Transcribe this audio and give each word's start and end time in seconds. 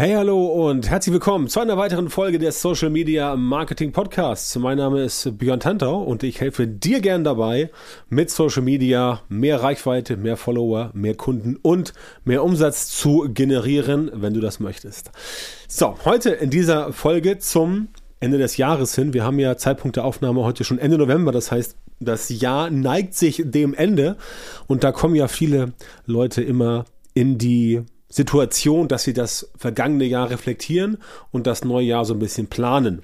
Hey, 0.00 0.14
hallo 0.14 0.46
und 0.46 0.88
herzlich 0.88 1.12
willkommen 1.12 1.48
zu 1.48 1.60
einer 1.60 1.76
weiteren 1.76 2.08
Folge 2.08 2.38
des 2.38 2.62
Social 2.62 2.88
Media 2.88 3.36
Marketing 3.36 3.92
Podcasts. 3.92 4.56
Mein 4.56 4.78
Name 4.78 5.02
ist 5.02 5.36
Björn 5.36 5.60
Tantau 5.60 6.00
und 6.02 6.22
ich 6.22 6.40
helfe 6.40 6.66
dir 6.66 7.00
gern 7.00 7.22
dabei, 7.22 7.68
mit 8.08 8.30
Social 8.30 8.62
Media 8.62 9.20
mehr 9.28 9.62
Reichweite, 9.62 10.16
mehr 10.16 10.38
Follower, 10.38 10.90
mehr 10.94 11.14
Kunden 11.16 11.56
und 11.60 11.92
mehr 12.24 12.42
Umsatz 12.42 12.88
zu 12.88 13.28
generieren, 13.28 14.10
wenn 14.14 14.32
du 14.32 14.40
das 14.40 14.58
möchtest. 14.58 15.10
So, 15.68 15.98
heute 16.06 16.30
in 16.30 16.48
dieser 16.48 16.94
Folge 16.94 17.38
zum 17.38 17.88
Ende 18.20 18.38
des 18.38 18.56
Jahres 18.56 18.94
hin. 18.94 19.12
Wir 19.12 19.24
haben 19.24 19.38
ja 19.38 19.58
Zeitpunkt 19.58 19.98
der 19.98 20.06
Aufnahme 20.06 20.44
heute 20.44 20.64
schon 20.64 20.78
Ende 20.78 20.96
November, 20.96 21.30
das 21.30 21.52
heißt, 21.52 21.76
das 22.00 22.30
Jahr 22.30 22.70
neigt 22.70 23.12
sich 23.12 23.42
dem 23.44 23.74
Ende 23.74 24.16
und 24.66 24.82
da 24.82 24.92
kommen 24.92 25.14
ja 25.14 25.28
viele 25.28 25.74
Leute 26.06 26.40
immer 26.40 26.86
in 27.12 27.36
die 27.36 27.82
Situation, 28.10 28.88
dass 28.88 29.04
sie 29.04 29.14
das 29.14 29.50
vergangene 29.56 30.04
Jahr 30.04 30.28
reflektieren 30.28 30.98
und 31.30 31.46
das 31.46 31.64
neue 31.64 31.86
Jahr 31.86 32.04
so 32.04 32.12
ein 32.12 32.18
bisschen 32.18 32.48
planen. 32.48 33.02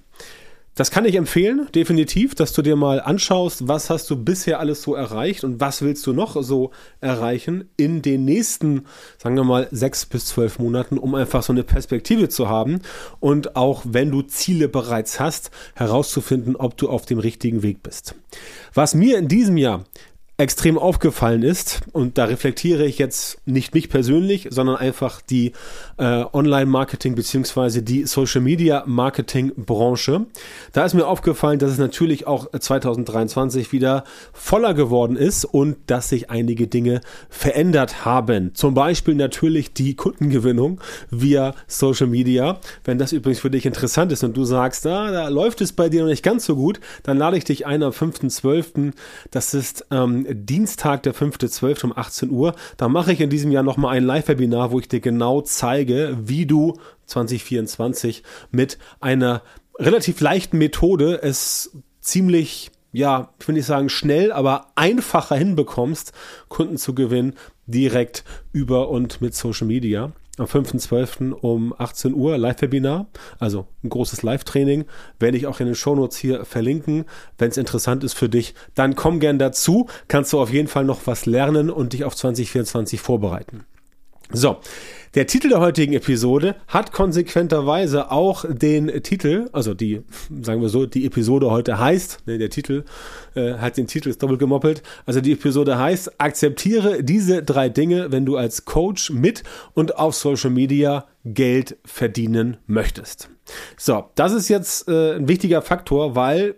Das 0.76 0.90
kann 0.90 1.06
ich 1.06 1.14
empfehlen, 1.14 1.68
definitiv, 1.74 2.34
dass 2.34 2.52
du 2.52 2.60
dir 2.60 2.76
mal 2.76 3.00
anschaust, 3.00 3.66
was 3.66 3.88
hast 3.88 4.10
du 4.10 4.22
bisher 4.22 4.60
alles 4.60 4.82
so 4.82 4.94
erreicht 4.94 5.42
und 5.42 5.58
was 5.58 5.80
willst 5.80 6.06
du 6.06 6.12
noch 6.12 6.36
so 6.42 6.70
erreichen 7.00 7.70
in 7.78 8.02
den 8.02 8.26
nächsten, 8.26 8.82
sagen 9.16 9.36
wir 9.36 9.44
mal, 9.44 9.68
sechs 9.70 10.04
bis 10.04 10.26
zwölf 10.26 10.58
Monaten, 10.58 10.98
um 10.98 11.14
einfach 11.14 11.42
so 11.42 11.54
eine 11.54 11.62
Perspektive 11.62 12.28
zu 12.28 12.50
haben 12.50 12.82
und 13.20 13.56
auch 13.56 13.84
wenn 13.86 14.10
du 14.10 14.20
Ziele 14.20 14.68
bereits 14.68 15.18
hast, 15.18 15.50
herauszufinden, 15.74 16.56
ob 16.56 16.76
du 16.76 16.90
auf 16.90 17.06
dem 17.06 17.20
richtigen 17.20 17.62
Weg 17.62 17.82
bist. 17.82 18.14
Was 18.74 18.94
mir 18.94 19.16
in 19.16 19.28
diesem 19.28 19.56
Jahr 19.56 19.84
extrem 20.38 20.78
aufgefallen 20.78 21.42
ist, 21.42 21.80
und 21.92 22.18
da 22.18 22.26
reflektiere 22.26 22.84
ich 22.84 22.98
jetzt 22.98 23.38
nicht 23.46 23.72
mich 23.72 23.88
persönlich, 23.88 24.48
sondern 24.50 24.76
einfach 24.76 25.22
die 25.22 25.52
äh, 25.96 26.24
Online-Marketing 26.30 27.14
beziehungsweise 27.14 27.82
die 27.82 28.04
Social-Media-Marketing-Branche. 28.04 30.26
Da 30.74 30.84
ist 30.84 30.92
mir 30.92 31.06
aufgefallen, 31.06 31.58
dass 31.58 31.70
es 31.70 31.78
natürlich 31.78 32.26
auch 32.26 32.50
2023 32.52 33.72
wieder 33.72 34.04
voller 34.34 34.74
geworden 34.74 35.16
ist 35.16 35.46
und 35.46 35.78
dass 35.86 36.10
sich 36.10 36.28
einige 36.28 36.66
Dinge 36.66 37.00
verändert 37.30 38.04
haben. 38.04 38.54
Zum 38.54 38.74
Beispiel 38.74 39.14
natürlich 39.14 39.72
die 39.72 39.96
Kundengewinnung 39.96 40.82
via 41.10 41.54
Social 41.66 42.08
Media. 42.08 42.60
Wenn 42.84 42.98
das 42.98 43.12
übrigens 43.12 43.40
für 43.40 43.50
dich 43.50 43.64
interessant 43.64 44.12
ist 44.12 44.22
und 44.22 44.36
du 44.36 44.44
sagst, 44.44 44.86
ah, 44.86 45.10
da 45.10 45.28
läuft 45.28 45.62
es 45.62 45.72
bei 45.72 45.88
dir 45.88 46.02
noch 46.02 46.10
nicht 46.10 46.22
ganz 46.22 46.44
so 46.44 46.56
gut, 46.56 46.78
dann 47.04 47.16
lade 47.16 47.38
ich 47.38 47.44
dich 47.44 47.64
ein 47.64 47.82
am 47.82 47.92
5.12. 47.92 48.92
Das 49.30 49.54
ist 49.54 49.86
ähm, 49.90 50.25
Dienstag, 50.34 51.02
der 51.04 51.14
5.12. 51.14 51.84
um 51.84 51.96
18 51.96 52.30
Uhr. 52.30 52.54
Da 52.76 52.88
mache 52.88 53.12
ich 53.12 53.20
in 53.20 53.30
diesem 53.30 53.50
Jahr 53.50 53.62
nochmal 53.62 53.96
ein 53.96 54.04
Live-Webinar, 54.04 54.70
wo 54.72 54.80
ich 54.80 54.88
dir 54.88 55.00
genau 55.00 55.40
zeige, 55.40 56.16
wie 56.20 56.46
du 56.46 56.78
2024 57.06 58.22
mit 58.50 58.78
einer 59.00 59.42
relativ 59.78 60.20
leichten 60.20 60.58
Methode 60.58 61.22
es 61.22 61.70
ziemlich 62.00 62.70
ja, 62.92 63.34
ich 63.38 63.46
will 63.46 63.56
nicht 63.56 63.66
sagen 63.66 63.90
schnell, 63.90 64.32
aber 64.32 64.68
einfacher 64.74 65.36
hinbekommst, 65.36 66.12
Kunden 66.48 66.78
zu 66.78 66.94
gewinnen, 66.94 67.34
direkt 67.66 68.24
über 68.52 68.88
und 68.88 69.20
mit 69.20 69.34
Social 69.34 69.66
Media 69.66 70.12
am 70.38 70.46
5.12. 70.46 71.32
um 71.32 71.74
18 71.76 72.14
Uhr 72.14 72.36
Live-Webinar, 72.38 73.06
also 73.38 73.66
ein 73.82 73.88
großes 73.88 74.22
Live-Training, 74.22 74.84
werde 75.18 75.36
ich 75.36 75.46
auch 75.46 75.60
in 75.60 75.66
den 75.66 75.74
Shownotes 75.74 76.16
hier 76.16 76.44
verlinken. 76.44 77.04
Wenn 77.38 77.50
es 77.50 77.56
interessant 77.56 78.04
ist 78.04 78.14
für 78.14 78.28
dich, 78.28 78.54
dann 78.74 78.94
komm 78.94 79.20
gern 79.20 79.38
dazu, 79.38 79.88
kannst 80.08 80.32
du 80.32 80.40
auf 80.40 80.52
jeden 80.52 80.68
Fall 80.68 80.84
noch 80.84 81.06
was 81.06 81.26
lernen 81.26 81.70
und 81.70 81.92
dich 81.92 82.04
auf 82.04 82.14
2024 82.14 83.00
vorbereiten. 83.00 83.64
So, 84.32 84.56
der 85.16 85.26
Titel 85.26 85.48
der 85.48 85.60
heutigen 85.60 85.94
Episode 85.94 86.56
hat 86.68 86.92
konsequenterweise 86.92 88.10
auch 88.10 88.44
den 88.46 89.02
Titel, 89.02 89.48
also 89.50 89.72
die, 89.72 90.02
sagen 90.42 90.60
wir 90.60 90.68
so, 90.68 90.84
die 90.84 91.06
Episode 91.06 91.50
heute 91.50 91.78
heißt, 91.78 92.26
ne, 92.26 92.36
der 92.36 92.50
Titel 92.50 92.84
äh, 93.34 93.54
hat 93.54 93.78
den 93.78 93.86
Titel 93.86 94.10
ist 94.10 94.22
doppelt 94.22 94.38
gemoppelt, 94.38 94.82
also 95.06 95.22
die 95.22 95.32
Episode 95.32 95.78
heißt, 95.78 96.20
akzeptiere 96.20 97.02
diese 97.02 97.42
drei 97.42 97.70
Dinge, 97.70 98.12
wenn 98.12 98.26
du 98.26 98.36
als 98.36 98.66
Coach 98.66 99.10
mit 99.10 99.42
und 99.72 99.96
auf 99.96 100.14
Social 100.14 100.50
Media 100.50 101.06
Geld 101.24 101.78
verdienen 101.86 102.58
möchtest. 102.66 103.30
So, 103.78 104.04
das 104.16 104.34
ist 104.34 104.48
jetzt 104.50 104.86
äh, 104.86 105.14
ein 105.14 105.28
wichtiger 105.28 105.62
Faktor, 105.62 106.14
weil 106.14 106.56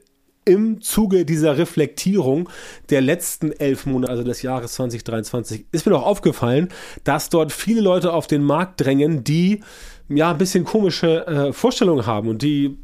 im 0.48 0.80
Zuge 0.80 1.24
dieser 1.24 1.58
Reflektierung 1.58 2.48
der 2.90 3.00
letzten 3.02 3.52
elf 3.52 3.86
Monate, 3.86 4.10
also 4.10 4.24
des 4.24 4.42
Jahres 4.42 4.72
2023, 4.72 5.66
ist 5.70 5.86
mir 5.86 5.92
doch 5.92 6.04
aufgefallen, 6.04 6.68
dass 7.04 7.28
dort 7.28 7.52
viele 7.52 7.82
Leute 7.82 8.12
auf 8.12 8.26
den 8.26 8.42
Markt 8.42 8.80
drängen, 8.80 9.22
die 9.24 9.60
ja 10.08 10.30
ein 10.30 10.38
bisschen 10.38 10.64
komische 10.64 11.26
äh, 11.26 11.52
Vorstellungen 11.52 12.06
haben 12.06 12.28
und 12.28 12.42
die 12.42 12.78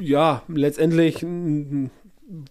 ja 0.00 0.42
letztendlich 0.48 1.22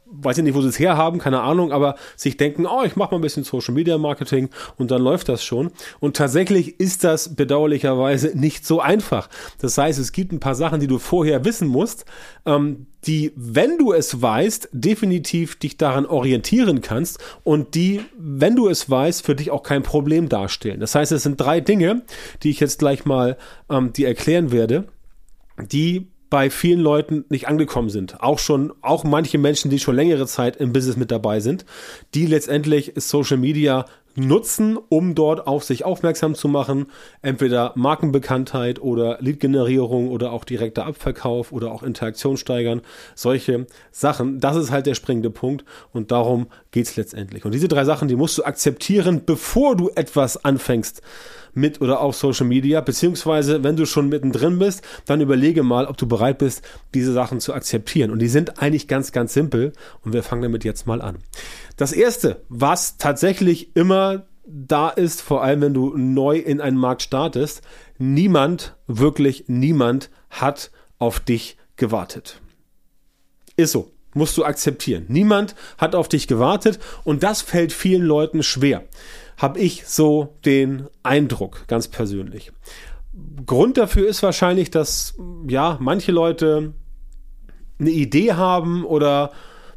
weiß 0.05 0.37
ich 0.37 0.43
nicht, 0.43 0.55
wo 0.55 0.61
sie 0.61 0.69
es 0.69 0.79
herhaben, 0.79 1.19
keine 1.19 1.41
Ahnung, 1.41 1.71
aber 1.71 1.95
sich 2.15 2.37
denken, 2.37 2.65
oh, 2.65 2.83
ich 2.83 2.95
mache 2.95 3.11
mal 3.11 3.17
ein 3.17 3.21
bisschen 3.21 3.43
Social 3.43 3.73
Media 3.73 3.97
Marketing 3.97 4.49
und 4.77 4.91
dann 4.91 5.01
läuft 5.01 5.29
das 5.29 5.43
schon. 5.43 5.71
Und 5.99 6.15
tatsächlich 6.15 6.79
ist 6.79 7.03
das 7.03 7.35
bedauerlicherweise 7.35 8.37
nicht 8.37 8.65
so 8.65 8.79
einfach. 8.79 9.29
Das 9.59 9.77
heißt, 9.77 9.99
es 9.99 10.11
gibt 10.11 10.31
ein 10.31 10.39
paar 10.39 10.55
Sachen, 10.55 10.79
die 10.79 10.87
du 10.87 10.99
vorher 10.99 11.45
wissen 11.45 11.67
musst, 11.67 12.05
ähm, 12.45 12.87
die, 13.05 13.31
wenn 13.35 13.77
du 13.79 13.93
es 13.93 14.21
weißt, 14.21 14.69
definitiv 14.73 15.57
dich 15.57 15.77
daran 15.77 16.05
orientieren 16.05 16.81
kannst 16.81 17.19
und 17.43 17.73
die, 17.73 18.01
wenn 18.17 18.55
du 18.55 18.67
es 18.67 18.89
weißt, 18.89 19.25
für 19.25 19.35
dich 19.35 19.49
auch 19.49 19.63
kein 19.63 19.81
Problem 19.81 20.29
darstellen. 20.29 20.79
Das 20.79 20.93
heißt, 20.93 21.11
es 21.11 21.23
sind 21.23 21.41
drei 21.41 21.61
Dinge, 21.61 22.03
die 22.43 22.51
ich 22.51 22.59
jetzt 22.59 22.77
gleich 22.77 23.05
mal 23.05 23.37
ähm, 23.69 23.91
dir 23.93 24.07
erklären 24.07 24.51
werde, 24.51 24.87
die 25.71 26.10
bei 26.31 26.49
vielen 26.49 26.79
Leuten 26.79 27.25
nicht 27.29 27.49
angekommen 27.49 27.89
sind. 27.89 28.21
Auch 28.21 28.39
schon, 28.39 28.71
auch 28.81 29.03
manche 29.03 29.37
Menschen, 29.37 29.69
die 29.69 29.79
schon 29.79 29.97
längere 29.97 30.25
Zeit 30.25 30.55
im 30.55 30.71
Business 30.71 30.95
mit 30.95 31.11
dabei 31.11 31.41
sind, 31.41 31.65
die 32.15 32.25
letztendlich 32.25 32.93
Social 32.95 33.37
Media 33.37 33.85
nutzen, 34.15 34.77
um 34.89 35.15
dort 35.15 35.47
auf 35.47 35.63
sich 35.63 35.85
aufmerksam 35.85 36.35
zu 36.35 36.47
machen. 36.47 36.87
Entweder 37.21 37.73
Markenbekanntheit 37.75 38.81
oder 38.81 39.17
Lead-Generierung 39.19 40.09
oder 40.09 40.31
auch 40.31 40.43
direkter 40.43 40.85
Abverkauf 40.85 41.51
oder 41.51 41.71
auch 41.71 41.83
Interaktion 41.83 42.37
steigern. 42.37 42.81
Solche 43.15 43.67
Sachen. 43.91 44.39
Das 44.39 44.55
ist 44.55 44.71
halt 44.71 44.85
der 44.85 44.95
springende 44.95 45.29
Punkt 45.29 45.65
und 45.93 46.11
darum 46.11 46.47
geht's 46.71 46.95
letztendlich. 46.95 47.45
Und 47.45 47.53
diese 47.53 47.67
drei 47.67 47.85
Sachen, 47.85 48.07
die 48.07 48.15
musst 48.15 48.37
du 48.37 48.43
akzeptieren, 48.43 49.23
bevor 49.25 49.75
du 49.75 49.89
etwas 49.95 50.43
anfängst 50.43 51.01
mit 51.53 51.81
oder 51.81 52.01
auf 52.01 52.15
Social 52.15 52.47
Media, 52.47 52.81
beziehungsweise 52.81 53.63
wenn 53.63 53.75
du 53.75 53.85
schon 53.85 54.09
mittendrin 54.09 54.59
bist, 54.59 54.83
dann 55.05 55.21
überlege 55.21 55.63
mal, 55.63 55.85
ob 55.85 55.97
du 55.97 56.07
bereit 56.07 56.37
bist, 56.37 56.63
diese 56.93 57.13
Sachen 57.13 57.39
zu 57.39 57.53
akzeptieren. 57.53 58.11
Und 58.11 58.19
die 58.19 58.27
sind 58.27 58.61
eigentlich 58.61 58.87
ganz, 58.87 59.11
ganz 59.11 59.33
simpel 59.33 59.73
und 60.03 60.13
wir 60.13 60.23
fangen 60.23 60.43
damit 60.43 60.63
jetzt 60.63 60.87
mal 60.87 61.01
an. 61.01 61.17
Das 61.81 61.93
erste, 61.93 62.43
was 62.47 62.97
tatsächlich 62.97 63.75
immer 63.75 64.27
da 64.45 64.89
ist, 64.89 65.19
vor 65.19 65.41
allem 65.41 65.61
wenn 65.61 65.73
du 65.73 65.97
neu 65.97 66.37
in 66.37 66.61
einen 66.61 66.77
Markt 66.77 67.01
startest, 67.01 67.63
niemand, 67.97 68.75
wirklich 68.85 69.45
niemand 69.47 70.11
hat 70.29 70.69
auf 70.99 71.19
dich 71.19 71.57
gewartet. 71.77 72.39
Ist 73.57 73.71
so. 73.71 73.89
Musst 74.13 74.37
du 74.37 74.45
akzeptieren. 74.45 75.05
Niemand 75.07 75.55
hat 75.79 75.95
auf 75.95 76.07
dich 76.07 76.27
gewartet 76.27 76.77
und 77.03 77.23
das 77.23 77.41
fällt 77.41 77.73
vielen 77.73 78.03
Leuten 78.03 78.43
schwer 78.43 78.83
habe 79.41 79.59
ich 79.59 79.87
so 79.87 80.37
den 80.45 80.85
Eindruck, 81.01 81.63
ganz 81.67 81.87
persönlich. 81.87 82.51
Grund 83.47 83.77
dafür 83.77 84.07
ist 84.07 84.21
wahrscheinlich, 84.21 84.69
dass 84.69 85.15
ja 85.47 85.77
manche 85.81 86.11
Leute 86.11 86.73
eine 87.79 87.89
Idee 87.89 88.33
haben 88.33 88.85
oder 88.85 89.31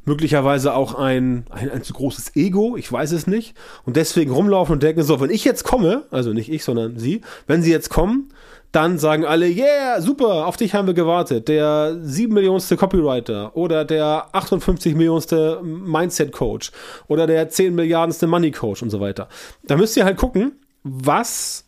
möglicherweise 0.04 0.75
auch 0.75 0.94
ein, 0.94 1.44
ein, 1.50 1.70
ein 1.70 1.82
zu 1.82 1.92
großes 1.92 2.37
Ego, 2.37 2.76
ich 2.76 2.91
weiß 2.91 3.12
es 3.12 3.26
nicht, 3.26 3.54
und 3.84 3.97
deswegen 3.97 4.32
rumlaufen 4.32 4.75
und 4.75 4.82
denken, 4.82 5.03
so, 5.03 5.20
wenn 5.20 5.31
ich 5.31 5.44
jetzt 5.44 5.65
komme, 5.65 6.04
also 6.10 6.32
nicht 6.32 6.50
ich, 6.50 6.65
sondern 6.65 6.98
sie, 6.98 7.22
wenn 7.47 7.62
sie 7.62 7.70
jetzt 7.70 7.91
kommen, 7.91 8.31
dann 8.75 8.98
sagen 8.98 9.25
alle, 9.25 9.47
yeah, 9.47 10.00
super, 10.00 10.46
auf 10.46 10.56
dich 10.56 10.75
haben 10.75 10.88
wir 10.88 10.94
gewartet. 10.94 11.46
Der 11.46 11.96
7 12.00 12.34
Millionste 12.34 12.76
Copywriter 12.76 13.56
oder 13.56 13.84
der 13.84 14.26
58 14.32 14.96
Millionste 14.96 15.61
Mindset 15.62 16.32
Coach 16.32 16.73
oder 17.06 17.29
der 17.29 17.49
10 17.49 17.73
Milliardenste 17.75 18.26
Money 18.26 18.50
Coach 18.50 18.82
und 18.82 18.90
so 18.90 19.00
weiter. 19.00 19.29
Da 19.62 19.76
müsst 19.76 19.96
ihr 19.96 20.05
halt 20.05 20.17
gucken, 20.17 20.58
was 20.82 21.67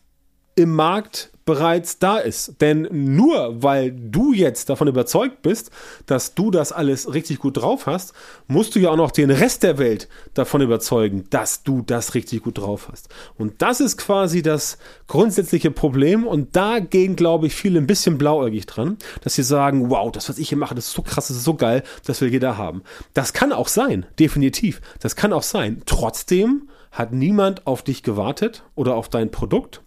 im 0.55 0.75
Markt 0.75 1.31
bereits 1.47 1.97
da 1.97 2.17
ist. 2.17 2.61
Denn 2.61 2.87
nur 2.91 3.63
weil 3.63 3.91
du 3.91 4.33
jetzt 4.33 4.69
davon 4.69 4.87
überzeugt 4.87 5.41
bist, 5.41 5.71
dass 6.05 6.35
du 6.35 6.51
das 6.51 6.71
alles 6.71 7.11
richtig 7.13 7.39
gut 7.39 7.57
drauf 7.57 7.87
hast, 7.87 8.13
musst 8.47 8.75
du 8.75 8.79
ja 8.79 8.91
auch 8.91 8.97
noch 8.97 9.09
den 9.09 9.31
Rest 9.31 9.63
der 9.63 9.79
Welt 9.79 10.09
davon 10.35 10.61
überzeugen, 10.61 11.23
dass 11.31 11.63
du 11.63 11.81
das 11.81 12.13
richtig 12.13 12.43
gut 12.43 12.59
drauf 12.59 12.89
hast. 12.91 13.09
Und 13.37 13.61
das 13.61 13.79
ist 13.79 13.97
quasi 13.97 14.43
das 14.43 14.77
grundsätzliche 15.07 15.71
Problem 15.71 16.27
und 16.27 16.55
dagegen 16.55 17.15
glaube 17.15 17.47
ich 17.47 17.55
viele 17.55 17.79
ein 17.79 17.87
bisschen 17.87 18.17
blauäugig 18.17 18.65
dran, 18.65 18.97
dass 19.23 19.35
sie 19.35 19.43
sagen, 19.43 19.89
wow, 19.89 20.11
das 20.11 20.29
was 20.29 20.37
ich 20.37 20.49
hier 20.49 20.57
mache, 20.57 20.75
das 20.75 20.87
ist 20.87 20.93
so 20.93 21.01
krass, 21.01 21.29
das 21.29 21.37
ist 21.37 21.45
so 21.45 21.55
geil, 21.55 21.81
das 22.05 22.19
will 22.19 22.31
jeder 22.31 22.57
haben. 22.57 22.83
Das 23.13 23.31
kann 23.31 23.53
auch 23.53 23.69
sein, 23.69 24.05
definitiv. 24.19 24.81
Das 24.99 25.15
kann 25.15 25.31
auch 25.31 25.43
sein. 25.43 25.81
Trotzdem 25.85 26.67
hat 26.91 27.13
niemand 27.13 27.65
auf 27.65 27.83
dich 27.83 28.03
gewartet 28.03 28.63
oder 28.75 28.95
auf 28.95 29.07
dein 29.07 29.31
Produkt 29.31 29.81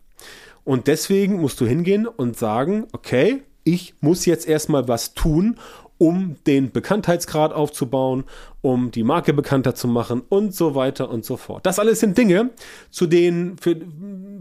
Und 0.65 0.87
deswegen 0.87 1.41
musst 1.41 1.61
du 1.61 1.67
hingehen 1.67 2.07
und 2.07 2.37
sagen, 2.37 2.87
okay, 2.93 3.43
ich 3.65 3.95
muss 4.01 4.27
jetzt 4.27 4.49
erstmal 4.49 4.89
was 4.89 5.15
tun, 5.15 5.57
um 5.99 6.37
den 6.47 6.73
Bekanntheitsgrad 6.73 7.53
aufzubauen, 7.53 8.25
um 8.63 8.91
die 8.91 9.03
Marke 9.03 9.35
bekannter 9.35 9.75
zu 9.75 9.87
machen 9.87 10.23
und 10.29 10.55
so 10.55 10.75
weiter 10.75 11.11
und 11.11 11.27
so 11.27 11.37
fort. 11.37 11.67
Das 11.67 11.79
alles 11.79 12.01
sind 12.01 12.17
Dinge, 12.17 12.51
zu 12.91 13.07
denen 13.07 13.57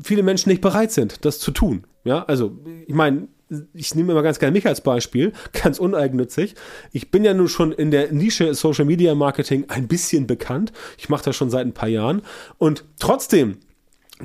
viele 0.02 0.24
Menschen 0.24 0.50
nicht 0.50 0.62
bereit 0.62 0.94
sind, 0.94 1.26
das 1.26 1.40
zu 1.40 1.52
tun. 1.52 1.84
Ja, 2.06 2.24
also 2.24 2.58
ich 2.88 2.96
meine, 2.96 3.28
ich 3.74 3.94
nehme 3.94 4.14
immer 4.14 4.24
ganz 4.24 4.40
gerne 4.40 4.54
mich 4.54 4.68
als 4.68 4.80
Beispiel, 4.80 5.34
ganz 5.52 5.80
uneigennützig. 5.80 6.56
Ich 6.94 7.12
bin 7.12 7.26
ja 7.26 7.34
nun 7.34 7.50
schon 7.50 7.74
in 7.74 7.92
der 7.92 8.14
Nische 8.14 8.54
Social 8.54 8.86
Media 8.86 9.14
Marketing 9.14 9.66
ein 9.68 9.90
bisschen 9.90 10.28
bekannt. 10.28 10.72
Ich 10.98 11.10
mache 11.10 11.26
das 11.26 11.36
schon 11.36 11.50
seit 11.50 11.66
ein 11.66 11.74
paar 11.74 11.90
Jahren 11.90 12.22
und 12.58 12.86
trotzdem 13.00 13.58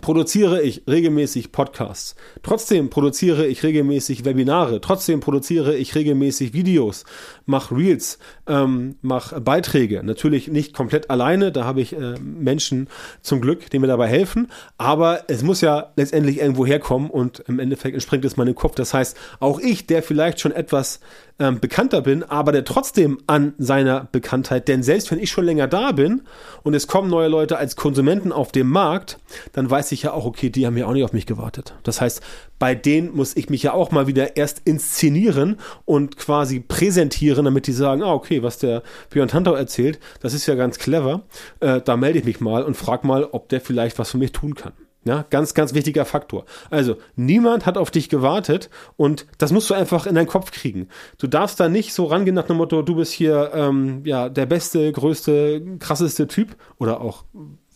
produziere 0.00 0.60
ich 0.60 0.82
regelmäßig 0.88 1.52
Podcasts. 1.52 2.16
Trotzdem 2.42 2.90
produziere 2.90 3.46
ich 3.46 3.62
regelmäßig 3.62 4.24
Webinare. 4.24 4.80
Trotzdem 4.80 5.20
produziere 5.20 5.76
ich 5.76 5.94
regelmäßig 5.94 6.52
Videos, 6.52 7.04
mache 7.46 7.76
Reels, 7.76 8.18
ähm, 8.48 8.96
mache 9.02 9.40
Beiträge. 9.40 10.02
Natürlich 10.02 10.48
nicht 10.48 10.74
komplett 10.74 11.10
alleine, 11.10 11.52
da 11.52 11.64
habe 11.64 11.80
ich 11.80 11.94
äh, 11.94 12.14
Menschen 12.18 12.88
zum 13.22 13.40
Glück, 13.40 13.70
die 13.70 13.78
mir 13.78 13.86
dabei 13.86 14.08
helfen. 14.08 14.48
Aber 14.78 15.24
es 15.28 15.42
muss 15.42 15.60
ja 15.60 15.92
letztendlich 15.96 16.38
irgendwo 16.38 16.66
herkommen 16.66 17.08
und 17.08 17.44
im 17.46 17.60
Endeffekt 17.60 17.94
entspringt 17.94 18.24
es 18.24 18.36
meinem 18.36 18.56
Kopf. 18.56 18.74
Das 18.74 18.94
heißt, 18.94 19.16
auch 19.38 19.60
ich, 19.60 19.86
der 19.86 20.02
vielleicht 20.02 20.40
schon 20.40 20.52
etwas 20.52 21.00
ähm, 21.38 21.58
bekannter 21.58 22.00
bin, 22.00 22.22
aber 22.22 22.52
der 22.52 22.64
trotzdem 22.64 23.18
an 23.26 23.54
seiner 23.58 24.08
Bekanntheit, 24.12 24.68
denn 24.68 24.82
selbst 24.82 25.10
wenn 25.10 25.18
ich 25.18 25.30
schon 25.30 25.44
länger 25.44 25.66
da 25.66 25.92
bin 25.92 26.22
und 26.62 26.74
es 26.74 26.86
kommen 26.86 27.10
neue 27.10 27.28
Leute 27.28 27.58
als 27.58 27.74
Konsumenten 27.76 28.30
auf 28.30 28.52
dem 28.52 28.68
Markt, 28.68 29.18
dann 29.52 29.68
weiß 29.68 29.92
ich 29.92 30.04
ja 30.04 30.12
auch, 30.12 30.26
okay, 30.26 30.50
die 30.50 30.66
haben 30.66 30.76
ja 30.76 30.86
auch 30.86 30.92
nicht 30.92 31.04
auf 31.04 31.12
mich 31.12 31.26
gewartet. 31.26 31.74
Das 31.82 32.00
heißt, 32.00 32.22
bei 32.58 32.74
denen 32.74 33.14
muss 33.14 33.36
ich 33.36 33.50
mich 33.50 33.64
ja 33.64 33.72
auch 33.72 33.90
mal 33.90 34.06
wieder 34.06 34.36
erst 34.36 34.62
inszenieren 34.64 35.56
und 35.84 36.16
quasi 36.16 36.60
präsentieren, 36.60 37.44
damit 37.44 37.66
die 37.66 37.72
sagen, 37.72 38.02
ah, 38.02 38.12
okay, 38.12 38.42
was 38.42 38.58
der 38.58 38.82
Björn 39.10 39.28
Tantau 39.28 39.54
erzählt, 39.54 39.98
das 40.20 40.34
ist 40.34 40.46
ja 40.46 40.54
ganz 40.54 40.78
clever. 40.78 41.22
Äh, 41.60 41.80
da 41.80 41.96
melde 41.96 42.20
ich 42.20 42.24
mich 42.24 42.40
mal 42.40 42.62
und 42.62 42.76
frag 42.76 43.02
mal, 43.02 43.24
ob 43.24 43.48
der 43.48 43.60
vielleicht 43.60 43.98
was 43.98 44.12
für 44.12 44.18
mich 44.18 44.32
tun 44.32 44.54
kann. 44.54 44.72
Ja, 45.04 45.24
ganz, 45.28 45.52
ganz 45.52 45.74
wichtiger 45.74 46.06
Faktor. 46.06 46.46
Also, 46.70 46.96
niemand 47.14 47.66
hat 47.66 47.76
auf 47.76 47.90
dich 47.90 48.08
gewartet 48.08 48.70
und 48.96 49.26
das 49.36 49.52
musst 49.52 49.68
du 49.68 49.74
einfach 49.74 50.06
in 50.06 50.14
deinen 50.14 50.26
Kopf 50.26 50.50
kriegen. 50.50 50.88
Du 51.18 51.26
darfst 51.26 51.60
da 51.60 51.68
nicht 51.68 51.92
so 51.92 52.06
rangehen 52.06 52.34
nach 52.34 52.46
dem 52.46 52.56
Motto, 52.56 52.80
du 52.80 52.96
bist 52.96 53.12
hier 53.12 53.50
ähm, 53.54 54.02
ja 54.04 54.30
der 54.30 54.46
beste, 54.46 54.90
größte, 54.90 55.78
krasseste 55.78 56.26
Typ 56.26 56.56
oder 56.78 57.02
auch 57.02 57.24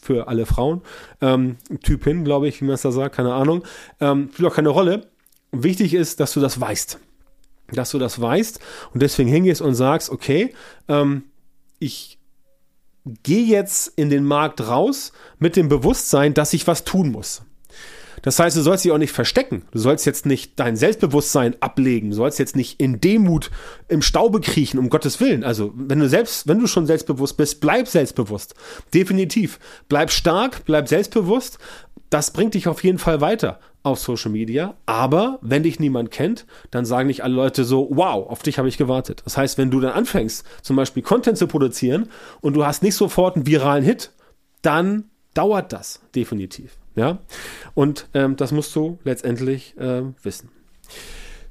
für 0.01 0.29
alle 0.29 0.47
Frauen. 0.47 0.81
Ähm, 1.21 1.57
Typin, 1.83 2.25
glaube 2.25 2.49
ich, 2.49 2.61
wie 2.61 2.65
man 2.65 2.75
es 2.75 2.83
da 2.83 2.93
sagt, 2.93 3.17
keine 3.17 3.35
Ahnung. 3.35 3.63
Ähm, 4.01 4.31
spielt 4.33 4.51
auch 4.51 4.55
keine 4.55 4.71
Rolle. 4.71 5.09
Wichtig 5.53 5.93
ist, 5.93 6.21
dass 6.21 6.33
du 6.33 6.41
das 6.41 6.61
weißt. 6.61 6.99
Dass 7.73 7.91
du 7.91 7.99
das 7.99 8.21
weißt 8.21 8.61
und 8.95 9.03
deswegen 9.03 9.29
hingehst 9.29 9.61
und 9.61 9.75
sagst, 9.75 10.09
okay, 10.09 10.55
ähm, 10.89 11.25
ich 11.79 12.18
geh 13.05 13.43
jetzt 13.43 13.93
in 13.97 14.11
den 14.11 14.25
Markt 14.25 14.67
raus 14.67 15.13
mit 15.39 15.57
dem 15.57 15.69
Bewusstsein, 15.69 16.35
dass 16.35 16.53
ich 16.53 16.67
was 16.67 16.85
tun 16.85 17.11
muss. 17.11 17.43
Das 18.23 18.39
heißt, 18.39 18.57
du 18.57 18.63
sollst 18.63 18.85
dich 18.85 18.93
auch 18.93 18.99
nicht 18.99 19.13
verstecken. 19.13 19.63
Du 19.71 19.79
sollst 19.79 20.05
jetzt 20.05 20.27
nicht 20.27 20.59
dein 20.59 20.77
Selbstbewusstsein 20.77 21.57
ablegen. 21.61 22.11
Du 22.11 22.17
sollst 22.17 22.39
jetzt 22.39 22.57
nicht 22.57 22.81
in 22.81 23.01
Demut 23.01 23.51
im 23.87 24.03
Staube 24.03 24.41
kriechen, 24.41 24.79
um 24.79 24.91
Gottes 24.91 25.21
Willen. 25.21 25.45
Also, 25.45 25.73
wenn 25.77 26.01
du 26.01 26.09
selbst, 26.09 26.49
wenn 26.49 26.59
du 26.59 26.67
schon 26.67 26.87
selbstbewusst 26.87 27.37
bist, 27.37 27.61
bleib 27.61 27.87
selbstbewusst. 27.87 28.55
Definitiv. 28.93 29.61
Bleib 29.89 30.11
stark, 30.11 30.65
bleib 30.65 30.89
selbstbewusst. 30.89 31.59
Das 32.11 32.33
bringt 32.33 32.55
dich 32.55 32.67
auf 32.69 32.83
jeden 32.83 32.99
Fall 32.99 33.21
weiter 33.21 33.61
auf 33.83 33.99
Social 33.99 34.31
Media. 34.31 34.75
Aber 34.87 35.39
wenn 35.43 35.63
dich 35.63 35.81
niemand 35.81 36.11
kennt, 36.11 36.47
dann 36.71 36.85
sagen 36.85 37.07
nicht 37.09 37.25
alle 37.25 37.35
Leute 37.35 37.65
so, 37.65 37.89
wow, 37.91 38.29
auf 38.29 38.43
dich 38.43 38.59
habe 38.59 38.69
ich 38.69 38.79
gewartet. 38.79 39.23
Das 39.25 39.37
heißt, 39.37 39.59
wenn 39.59 39.71
du 39.71 39.81
dann 39.81 39.93
anfängst, 39.93 40.45
zum 40.63 40.77
Beispiel 40.77 41.03
Content 41.03 41.39
zu 41.39 41.47
produzieren 41.47 42.09
und 42.41 42.55
du 42.55 42.65
hast 42.65 42.83
nicht 42.83 42.95
sofort 42.95 43.37
einen 43.37 43.47
viralen 43.47 43.85
Hit, 43.85 44.13
dann 44.63 45.05
dauert 45.35 45.73
das 45.73 46.01
definitiv. 46.15 46.77
Ja, 46.97 47.19
und 47.75 48.09
ähm, 48.13 48.35
das 48.35 48.51
musst 48.51 48.75
du 48.75 48.99
letztendlich 49.05 49.77
äh, 49.79 50.03
wissen. 50.23 50.51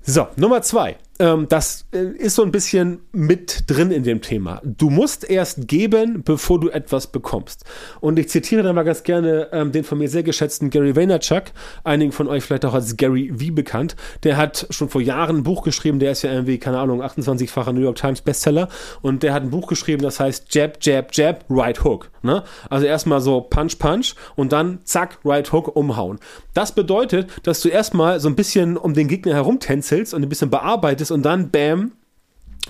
So, 0.01 0.27
Nummer 0.35 0.61
zwei 0.61 0.97
das 1.17 1.85
äh, 1.93 2.11
ist 2.17 2.35
so 2.35 2.43
ein 2.43 2.51
bisschen 2.51 2.99
mit 3.11 3.63
drin 3.67 3.91
in 3.91 4.03
dem 4.03 4.21
Thema. 4.21 4.61
Du 4.63 4.89
musst 4.89 5.27
erst 5.27 5.67
geben, 5.67 6.21
bevor 6.23 6.59
du 6.59 6.69
etwas 6.69 7.07
bekommst. 7.07 7.65
Und 8.01 8.19
ich 8.19 8.29
zitiere 8.29 8.61
da 8.61 8.71
mal 8.71 8.83
ganz 8.83 9.03
gerne 9.03 9.49
ähm, 9.51 9.71
den 9.71 9.83
von 9.83 9.97
mir 9.97 10.09
sehr 10.09 10.23
geschätzten 10.23 10.69
Gary 10.69 10.95
Vaynerchuk, 10.95 11.45
einigen 11.83 12.11
von 12.11 12.27
euch 12.27 12.43
vielleicht 12.43 12.65
auch 12.65 12.73
als 12.73 12.97
Gary 12.97 13.33
V 13.35 13.53
bekannt. 13.53 13.95
Der 14.23 14.37
hat 14.37 14.67
schon 14.69 14.89
vor 14.89 15.01
Jahren 15.01 15.37
ein 15.37 15.43
Buch 15.43 15.63
geschrieben, 15.63 15.99
der 15.99 16.11
ist 16.11 16.21
ja 16.21 16.31
irgendwie, 16.31 16.59
keine 16.59 16.77
Ahnung, 16.77 17.01
28-facher 17.01 17.73
New 17.73 17.81
York 17.81 17.95
Times 17.95 18.21
Bestseller. 18.21 18.69
Und 19.01 19.23
der 19.23 19.33
hat 19.33 19.43
ein 19.43 19.49
Buch 19.49 19.67
geschrieben, 19.67 20.03
das 20.03 20.19
heißt 20.19 20.53
Jab, 20.53 20.77
Jab, 20.81 21.13
Jab, 21.13 21.45
Right 21.49 21.83
Hook. 21.83 22.11
Ne? 22.21 22.43
Also 22.69 22.85
erstmal 22.85 23.21
so 23.21 23.41
Punch, 23.41 23.79
Punch 23.79 24.13
und 24.35 24.51
dann 24.51 24.79
zack, 24.83 25.17
Right 25.25 25.51
Hook 25.51 25.75
umhauen. 25.75 26.19
Das 26.53 26.73
bedeutet, 26.73 27.29
dass 27.43 27.61
du 27.61 27.69
erstmal 27.69 28.19
so 28.19 28.29
ein 28.29 28.35
bisschen 28.35 28.77
um 28.77 28.93
den 28.93 29.07
Gegner 29.07 29.33
herumtänzelst 29.33 30.13
und 30.13 30.23
ein 30.23 30.29
bisschen 30.29 30.49
bearbeitest 30.49 31.06
ist 31.07 31.11
und 31.11 31.23
dann 31.23 31.49
bam, 31.49 31.93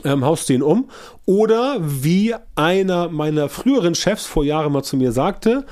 ähm, 0.03 0.23
haust 0.23 0.49
du 0.49 0.53
ihn 0.53 0.61
um. 0.61 0.89
Oder 1.25 1.77
wie 1.81 2.35
einer 2.55 3.09
meiner 3.09 3.49
früheren 3.49 3.95
Chefs 3.95 4.25
vor 4.25 4.43
Jahren 4.43 4.71
mal 4.71 4.83
zu 4.83 4.97
mir 4.97 5.11
sagte, 5.11 5.65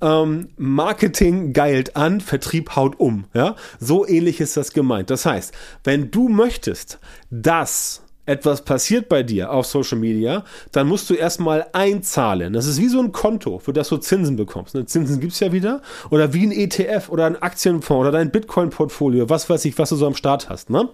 ähm, 0.00 0.50
Marketing 0.56 1.52
geilt 1.52 1.96
an, 1.96 2.20
Vertrieb 2.20 2.76
haut 2.76 2.98
um. 2.98 3.24
Ja? 3.34 3.56
So 3.78 4.06
ähnlich 4.06 4.40
ist 4.40 4.56
das 4.56 4.72
gemeint. 4.72 5.10
Das 5.10 5.26
heißt, 5.26 5.52
wenn 5.84 6.10
du 6.10 6.28
möchtest, 6.28 6.98
dass 7.30 8.02
etwas 8.28 8.62
passiert 8.62 9.08
bei 9.08 9.22
dir 9.22 9.50
auf 9.50 9.66
Social 9.66 9.98
Media, 9.98 10.44
dann 10.72 10.86
musst 10.86 11.08
du 11.08 11.14
erstmal 11.14 11.66
einzahlen. 11.72 12.52
Das 12.52 12.66
ist 12.66 12.78
wie 12.78 12.88
so 12.88 13.00
ein 13.00 13.10
Konto, 13.10 13.58
für 13.58 13.72
das 13.72 13.88
du 13.88 13.96
Zinsen 13.96 14.36
bekommst. 14.36 14.74
Ne? 14.74 14.84
Zinsen 14.84 15.26
es 15.26 15.40
ja 15.40 15.50
wieder. 15.52 15.80
Oder 16.10 16.34
wie 16.34 16.46
ein 16.46 16.52
ETF 16.52 17.08
oder 17.08 17.24
ein 17.24 17.40
Aktienfonds 17.40 18.00
oder 18.02 18.12
dein 18.12 18.30
Bitcoin-Portfolio, 18.30 19.30
was 19.30 19.48
weiß 19.48 19.64
ich, 19.64 19.78
was 19.78 19.88
du 19.88 19.96
so 19.96 20.06
am 20.06 20.14
Start 20.14 20.50
hast. 20.50 20.68
Ne? 20.68 20.88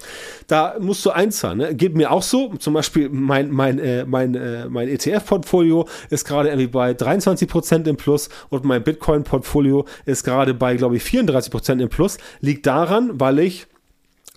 Da 0.46 0.76
musst 0.78 1.04
du 1.04 1.10
einzahlen. 1.10 1.58
Ne? 1.58 1.74
Geht 1.74 1.96
mir 1.96 2.12
auch 2.12 2.22
so. 2.22 2.54
Zum 2.58 2.74
Beispiel 2.74 3.08
mein, 3.08 3.50
mein, 3.50 3.80
äh, 3.80 4.04
mein, 4.04 4.34
äh, 4.36 4.68
mein 4.68 4.88
ETF-Portfolio 4.88 5.88
ist 6.10 6.26
gerade 6.26 6.50
irgendwie 6.50 6.68
bei 6.68 6.92
23% 6.92 7.88
im 7.88 7.96
Plus 7.96 8.28
und 8.48 8.64
mein 8.64 8.84
Bitcoin-Portfolio 8.84 9.86
ist 10.04 10.22
gerade 10.22 10.54
bei, 10.54 10.76
glaube 10.76 10.96
ich, 10.96 11.02
34% 11.02 11.82
im 11.82 11.88
Plus. 11.88 12.18
Liegt 12.40 12.66
daran, 12.66 13.10
weil 13.14 13.40
ich 13.40 13.66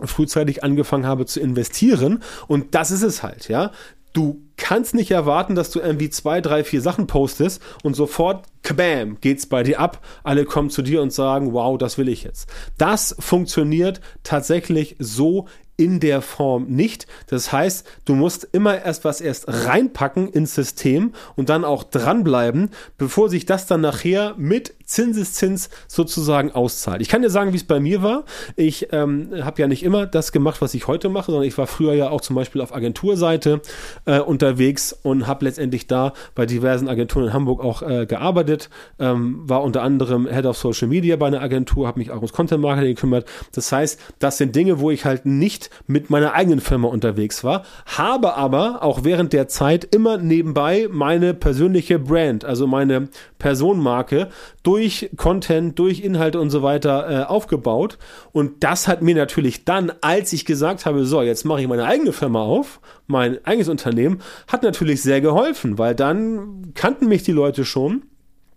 frühzeitig 0.04 0.64
angefangen 0.64 1.06
habe 1.06 1.26
zu 1.26 1.40
investieren. 1.40 2.22
Und 2.48 2.76
das 2.76 2.92
ist 2.92 3.04
es 3.04 3.24
halt, 3.24 3.48
ja. 3.48 3.72
Du 4.14 4.42
kannst 4.56 4.96
nicht 4.96 5.12
erwarten, 5.12 5.54
dass 5.54 5.70
du 5.70 5.80
irgendwie 5.80 6.10
zwei, 6.10 6.42
drei, 6.42 6.64
vier 6.64 6.82
Sachen 6.82 7.06
postest 7.06 7.62
und 7.84 7.96
sofort, 7.96 8.46
kabam, 8.64 9.18
geht's 9.22 9.46
bei 9.46 9.62
dir 9.62 9.80
ab. 9.80 10.04
Alle 10.24 10.46
kommen 10.46 10.72
zu 10.72 10.82
dir 10.82 11.02
und 11.02 11.14
sagen, 11.14 11.54
wow, 11.54 11.78
das 11.78 11.98
will 12.00 12.10
ich 12.10 12.24
jetzt. 12.24 12.50
Das 12.78 13.16
funktioniert 13.20 14.02
tatsächlich 14.24 14.96
so 14.98 15.48
in 15.78 16.00
der 16.00 16.24
Form 16.24 16.66
nicht. 16.66 17.06
Das 17.28 17.52
heißt, 17.52 17.88
du 18.06 18.16
musst 18.16 18.48
immer 18.52 18.84
erst 18.84 19.06
was 19.06 19.22
erst 19.22 19.46
reinpacken 19.48 20.28
ins 20.28 20.56
System 20.56 21.14
und 21.36 21.50
dann 21.50 21.64
auch 21.64 21.84
dranbleiben, 21.84 22.72
bevor 22.98 23.30
sich 23.30 23.46
das 23.46 23.68
dann 23.68 23.82
nachher 23.82 24.34
mit 24.38 24.74
Zinseszins 24.88 25.70
sozusagen 25.88 26.52
auszahlt. 26.54 27.02
Ich 27.02 27.10
kann 27.10 27.22
dir 27.22 27.30
sagen, 27.30 27.52
wie 27.52 27.58
es 27.58 27.66
bei 27.66 27.82
mir 27.82 28.02
war. 28.02 28.24
Ich 28.56 28.88
ähm, 28.94 29.30
habe 29.42 29.62
ja 29.62 29.68
nicht 29.68 29.84
immer 29.84 30.08
das 30.08 30.32
gemacht, 30.32 30.62
was 30.62 30.74
ich 30.74 30.88
heute 30.88 31.10
mache, 31.10 31.26
sondern 31.26 31.46
ich 31.46 31.58
war 31.58 31.68
früher 31.68 31.94
ja 31.94 32.10
auch 32.10 32.22
zum 32.22 32.38
Beispiel 32.38 32.62
auf 32.62 32.74
Agenturseite 32.74 33.62
äh, 34.06 34.20
unterwegs 34.20 34.98
und 35.04 35.28
habe 35.28 35.44
letztendlich 35.44 35.88
da 35.88 36.14
bei 36.36 36.46
diversen 36.46 36.88
Agenturen 36.88 37.26
in 37.26 37.34
Hamburg 37.34 37.62
auch 37.62 37.82
äh, 37.82 38.06
gearbeitet. 38.06 38.70
Ähm, 38.98 39.42
war 39.44 39.62
unter 39.62 39.84
anderem 39.84 40.26
Head 40.26 40.46
of 40.46 40.58
Social 40.58 40.88
Media 40.88 41.18
bei 41.18 41.28
einer 41.28 41.42
Agentur, 41.42 41.86
habe 41.86 42.00
mich 42.00 42.12
auch 42.12 42.16
ums 42.16 42.32
Content 42.32 42.62
Marketing 42.62 42.96
gekümmert. 42.96 43.28
Das 43.52 43.70
heißt, 43.72 44.00
das 44.20 44.38
sind 44.38 44.56
Dinge, 44.56 44.80
wo 44.80 44.90
ich 44.90 45.04
halt 45.04 45.26
nicht 45.26 45.70
mit 45.86 46.10
meiner 46.10 46.34
eigenen 46.34 46.62
Firma 46.62 46.88
unterwegs 46.88 47.44
war, 47.44 47.64
habe 47.86 48.36
aber 48.36 48.84
auch 48.84 49.04
während 49.04 49.34
der 49.34 49.50
Zeit 49.50 49.84
immer 49.94 50.18
nebenbei 50.18 50.88
meine 50.90 51.34
persönliche 51.34 52.00
Brand, 52.00 52.46
also 52.46 52.68
meine 52.68 53.10
Personenmarke 53.38 54.30
durch 54.64 54.77
Content, 55.18 55.78
durch 55.80 56.02
Inhalte 56.02 56.40
und 56.40 56.50
so 56.50 56.64
weiter 56.64 57.10
äh, 57.10 57.24
aufgebaut. 57.24 57.98
Und 58.32 58.64
das 58.64 58.88
hat 58.88 59.02
mir 59.02 59.16
natürlich 59.16 59.66
dann, 59.66 59.92
als 60.02 60.34
ich 60.34 60.46
gesagt 60.46 60.86
habe, 60.86 61.06
so, 61.06 61.22
jetzt 61.22 61.46
mache 61.46 61.62
ich 61.62 61.68
meine 61.68 61.86
eigene 61.86 62.14
Firma 62.14 62.42
auf, 62.42 62.80
mein 63.08 63.44
eigenes 63.46 63.70
Unternehmen, 63.70 64.22
hat 64.48 64.64
natürlich 64.64 65.02
sehr 65.02 65.22
geholfen, 65.22 65.78
weil 65.78 65.96
dann 65.96 66.74
kannten 66.74 67.08
mich 67.08 67.24
die 67.24 67.32
Leute 67.32 67.66
schon 67.66 68.04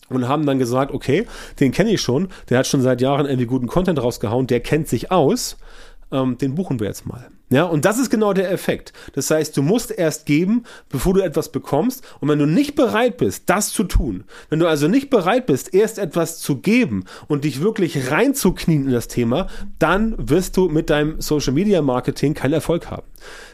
und 0.09 0.29
haben 0.29 0.47
dann 0.47 0.59
gesagt, 0.59 0.93
okay, 0.93 1.27
den 1.61 1.73
kenne 1.73 1.91
ich 1.91 2.01
schon, 2.01 2.29
der 2.49 2.59
hat 2.59 2.67
schon 2.67 2.83
seit 2.83 3.01
Jahren 3.01 3.27
irgendwie 3.27 3.47
guten 3.47 3.67
Content 3.67 4.03
rausgehauen, 4.03 4.47
der 4.47 4.61
kennt 4.61 4.89
sich 4.89 5.11
aus, 5.11 5.57
ähm, 6.13 6.37
den 6.39 6.55
buchen 6.55 6.81
wir 6.81 6.87
jetzt 6.87 7.07
mal. 7.07 7.29
Ja, 7.53 7.65
und 7.65 7.85
das 7.85 7.99
ist 7.99 8.11
genau 8.11 8.33
der 8.33 8.53
Effekt. 8.53 8.93
Das 9.13 9.31
heißt, 9.31 9.57
du 9.57 9.63
musst 9.63 9.91
erst 9.91 10.25
geben, 10.25 10.63
bevor 10.89 11.15
du 11.15 11.21
etwas 11.21 11.51
bekommst. 11.51 12.05
Und 12.21 12.29
wenn 12.29 12.39
du 12.39 12.47
nicht 12.47 12.77
bereit 12.77 13.17
bist, 13.17 13.51
das 13.51 13.73
zu 13.73 13.83
tun, 13.83 14.23
wenn 14.51 14.61
du 14.61 14.69
also 14.69 14.87
nicht 14.87 15.11
bereit 15.11 15.47
bist, 15.47 15.75
erst 15.75 15.99
etwas 15.99 16.39
zu 16.39 16.59
geben 16.59 17.05
und 17.27 17.43
dich 17.43 17.61
wirklich 17.61 18.13
reinzuknien 18.13 18.87
in 18.87 18.93
das 18.93 19.09
Thema, 19.09 19.49
dann 19.81 20.15
wirst 20.17 20.57
du 20.57 20.69
mit 20.69 20.91
deinem 20.91 21.21
Social 21.21 21.53
Media 21.53 21.83
Marketing 21.83 22.35
keinen 22.35 22.53
Erfolg 22.53 22.89
haben 22.89 23.03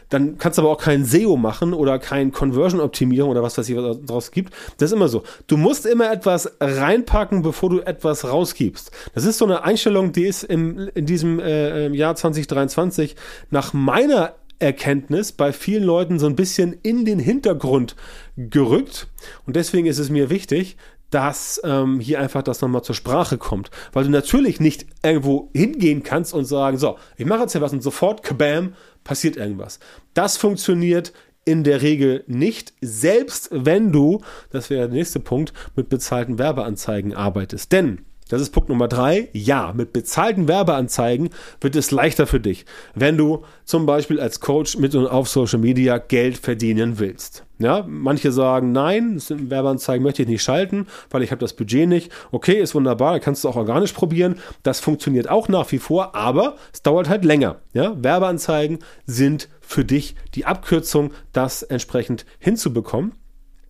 dann 0.09 0.37
kannst 0.37 0.57
du 0.57 0.61
aber 0.61 0.71
auch 0.71 0.81
kein 0.81 1.05
SEO 1.05 1.37
machen 1.37 1.73
oder 1.73 1.99
kein 1.99 2.31
Conversion-Optimierung 2.31 3.31
oder 3.31 3.43
was 3.43 3.57
weiß 3.57 3.67
ich, 3.69 3.75
was 3.75 4.01
draus 4.05 4.31
gibt. 4.31 4.53
Das 4.77 4.91
ist 4.91 4.95
immer 4.95 5.09
so. 5.09 5.23
Du 5.47 5.57
musst 5.57 5.85
immer 5.85 6.11
etwas 6.11 6.51
reinpacken, 6.59 7.41
bevor 7.41 7.69
du 7.69 7.79
etwas 7.81 8.25
rausgibst. 8.25 8.91
Das 9.13 9.25
ist 9.25 9.37
so 9.37 9.45
eine 9.45 9.63
Einstellung, 9.63 10.11
die 10.11 10.25
ist 10.25 10.43
im, 10.43 10.89
in 10.93 11.05
diesem 11.05 11.39
äh, 11.39 11.89
Jahr 11.89 12.15
2023 12.15 13.15
nach 13.49 13.73
meiner 13.73 14.33
Erkenntnis 14.59 15.31
bei 15.31 15.53
vielen 15.53 15.83
Leuten 15.83 16.19
so 16.19 16.25
ein 16.25 16.35
bisschen 16.35 16.73
in 16.81 17.05
den 17.05 17.19
Hintergrund 17.19 17.95
gerückt. 18.35 19.07
Und 19.45 19.55
deswegen 19.55 19.87
ist 19.87 19.99
es 19.99 20.09
mir 20.09 20.29
wichtig, 20.29 20.77
dass 21.09 21.61
ähm, 21.63 21.99
hier 21.99 22.19
einfach 22.19 22.43
das 22.43 22.61
nochmal 22.61 22.83
zur 22.83 22.95
Sprache 22.95 23.37
kommt. 23.37 23.69
Weil 23.93 24.03
du 24.03 24.09
natürlich 24.09 24.59
nicht 24.59 24.85
irgendwo 25.03 25.49
hingehen 25.53 26.03
kannst 26.03 26.33
und 26.33 26.45
sagen, 26.45 26.77
so, 26.77 26.97
ich 27.15 27.25
mache 27.25 27.41
jetzt 27.41 27.53
hier 27.53 27.61
was 27.61 27.73
und 27.73 27.83
sofort, 27.83 28.23
kabam, 28.23 28.73
passiert 29.03 29.37
irgendwas. 29.37 29.79
Das 30.13 30.37
funktioniert 30.37 31.13
in 31.45 31.63
der 31.63 31.81
Regel 31.81 32.25
nicht, 32.27 32.73
selbst 32.81 33.49
wenn 33.51 33.93
du, 33.93 34.21
das 34.51 34.69
wäre 34.69 34.87
der 34.87 34.97
nächste 34.97 35.21
Punkt, 35.21 35.53
mit 35.77 35.87
bezahlten 35.87 36.37
Werbeanzeigen 36.37 37.13
arbeitest. 37.13 37.71
Denn 37.71 37.99
das 38.27 38.41
ist 38.41 38.51
Punkt 38.51 38.69
Nummer 38.69 38.87
drei. 38.87 39.29
Ja, 39.33 39.73
mit 39.75 39.93
bezahlten 39.93 40.47
Werbeanzeigen 40.47 41.29
wird 41.61 41.75
es 41.75 41.91
leichter 41.91 42.27
für 42.27 42.39
dich, 42.39 42.65
wenn 42.95 43.17
du 43.17 43.43
zum 43.65 43.85
Beispiel 43.85 44.19
als 44.19 44.39
Coach 44.39 44.77
mit 44.77 44.95
und 44.95 45.07
auf 45.07 45.27
Social 45.27 45.59
Media 45.59 45.97
Geld 45.97 46.37
verdienen 46.37 46.99
willst. 46.99 47.43
Ja, 47.59 47.83
manche 47.87 48.31
sagen, 48.31 48.71
nein, 48.71 49.19
Werbeanzeigen 49.29 50.03
möchte 50.03 50.21
ich 50.21 50.27
nicht 50.27 50.43
schalten, 50.43 50.85
weil 51.09 51.23
ich 51.23 51.31
habe 51.31 51.39
das 51.39 51.53
Budget 51.53 51.89
nicht. 51.89 52.11
Okay, 52.31 52.61
ist 52.61 52.75
wunderbar, 52.75 53.19
kannst 53.19 53.43
du 53.43 53.49
auch 53.49 53.55
organisch 53.55 53.93
probieren. 53.93 54.35
Das 54.61 54.79
funktioniert 54.79 55.27
auch 55.27 55.47
nach 55.47 55.71
wie 55.71 55.79
vor, 55.79 56.13
aber 56.13 56.55
es 56.71 56.83
dauert 56.83 57.09
halt 57.09 57.25
länger. 57.25 57.57
Ja, 57.73 57.95
Werbeanzeigen 58.01 58.79
sind 59.07 59.49
für 59.59 59.83
dich 59.83 60.15
die 60.35 60.45
Abkürzung, 60.45 61.11
das 61.33 61.63
entsprechend 61.63 62.25
hinzubekommen. 62.39 63.13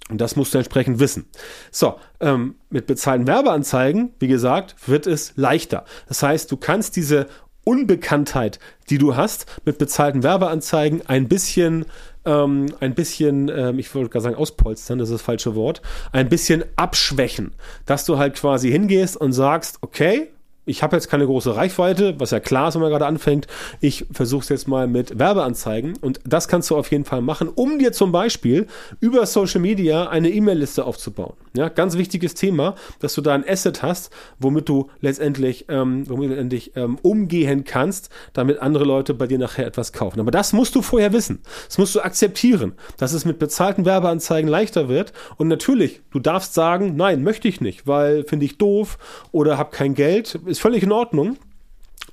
Und 0.10 0.22
das 0.22 0.36
musst 0.36 0.54
du 0.54 0.58
entsprechend 0.58 1.00
wissen. 1.00 1.26
So, 1.72 2.00
ähm, 2.20 2.56
mit 2.70 2.88
bezahlten 2.88 3.28
Werbeanzeigen, 3.28 4.14
wie 4.20 4.28
gesagt, 4.28 4.76
wird 4.88 5.06
es 5.06 5.34
leichter. 5.36 5.84
Das 6.08 6.24
heißt, 6.24 6.52
du 6.52 6.58
kannst 6.58 6.96
diese 6.96 7.28
Unbekanntheit, 7.66 8.60
die 8.90 8.98
du 8.98 9.18
hast, 9.18 9.46
mit 9.66 9.78
bezahlten 9.78 10.24
Werbeanzeigen 10.24 11.02
ein 11.08 11.28
bisschen, 11.28 11.86
ähm, 12.24 12.68
ein 12.80 12.96
bisschen, 12.96 13.50
ähm, 13.50 13.78
ich 13.78 13.94
wollte 13.94 14.10
gerade 14.10 14.24
sagen 14.24 14.36
auspolstern, 14.36 15.00
das 15.00 15.10
ist 15.10 15.16
das 15.16 15.22
falsche 15.22 15.56
Wort, 15.56 15.82
ein 16.14 16.30
bisschen 16.30 16.64
abschwächen. 16.78 17.56
Dass 17.86 18.06
du 18.06 18.18
halt 18.18 18.36
quasi 18.36 18.72
hingehst 18.72 19.18
und 19.18 19.34
sagst, 19.34 19.80
okay, 19.82 20.30
ich 20.68 20.84
habe 20.84 20.96
jetzt 20.96 21.10
keine 21.10 21.26
große 21.26 21.56
Reichweite, 21.56 22.20
was 22.20 22.32
ja 22.32 22.40
klar 22.40 22.68
ist, 22.68 22.76
wenn 22.76 22.82
man 22.82 22.92
gerade 22.92 23.06
anfängt. 23.06 23.48
Ich 23.80 24.06
versuche 24.12 24.44
es 24.44 24.50
jetzt 24.50 24.68
mal 24.68 24.86
mit 24.88 25.18
Werbeanzeigen 25.18 25.98
und 26.02 26.20
das 26.26 26.48
kannst 26.48 26.70
du 26.70 26.76
auf 26.76 26.92
jeden 26.92 27.06
Fall 27.06 27.22
machen, 27.22 27.48
um 27.48 27.80
dir 27.80 27.94
zum 27.94 28.12
Beispiel 28.12 28.68
über 29.00 29.26
Social 29.26 29.62
Media 29.62 30.10
eine 30.10 30.30
E-Mail-Liste 30.30 30.86
aufzubauen. 30.86 31.34
Ja, 31.56 31.70
ganz 31.70 31.98
wichtiges 31.98 32.36
Thema, 32.36 32.76
dass 33.00 33.16
du 33.16 33.22
da 33.22 33.34
ein 33.34 33.48
Asset 33.48 33.82
hast, 33.82 34.12
womit 34.40 34.68
du 34.70 34.90
letztendlich, 35.00 35.66
ähm, 35.70 36.08
womit 36.10 36.26
du 36.26 36.34
letztendlich 36.34 36.74
ähm, 36.76 37.00
umgehen 37.02 37.64
kannst, 37.64 38.10
damit 38.34 38.60
andere 38.60 38.84
Leute 38.84 39.14
bei 39.14 39.26
dir 39.26 39.40
nachher 39.40 39.66
etwas 39.66 39.94
kaufen. 39.94 40.20
Aber 40.20 40.32
das 40.32 40.54
musst 40.54 40.76
du 40.76 40.82
vorher 40.82 41.14
wissen. 41.14 41.40
Das 41.68 41.78
musst 41.78 41.96
du 41.96 42.02
akzeptieren, 42.02 42.74
dass 42.98 43.14
es 43.14 43.24
mit 43.24 43.40
bezahlten 43.40 43.86
Werbeanzeigen 43.86 44.50
leichter 44.50 44.90
wird. 44.90 45.14
Und 45.38 45.48
natürlich, 45.48 46.02
du 46.12 46.20
darfst 46.20 46.54
sagen, 46.54 46.96
nein, 46.96 47.24
möchte 47.24 47.48
ich 47.48 47.62
nicht, 47.62 47.88
weil 47.88 48.26
finde 48.26 48.46
ich 48.46 48.58
doof 48.58 48.98
oder 49.32 49.58
habe 49.58 49.72
kein 49.72 49.96
Geld. 49.96 50.36
Ist 50.46 50.57
völlig 50.60 50.84
in 50.84 50.92
Ordnung. 50.92 51.38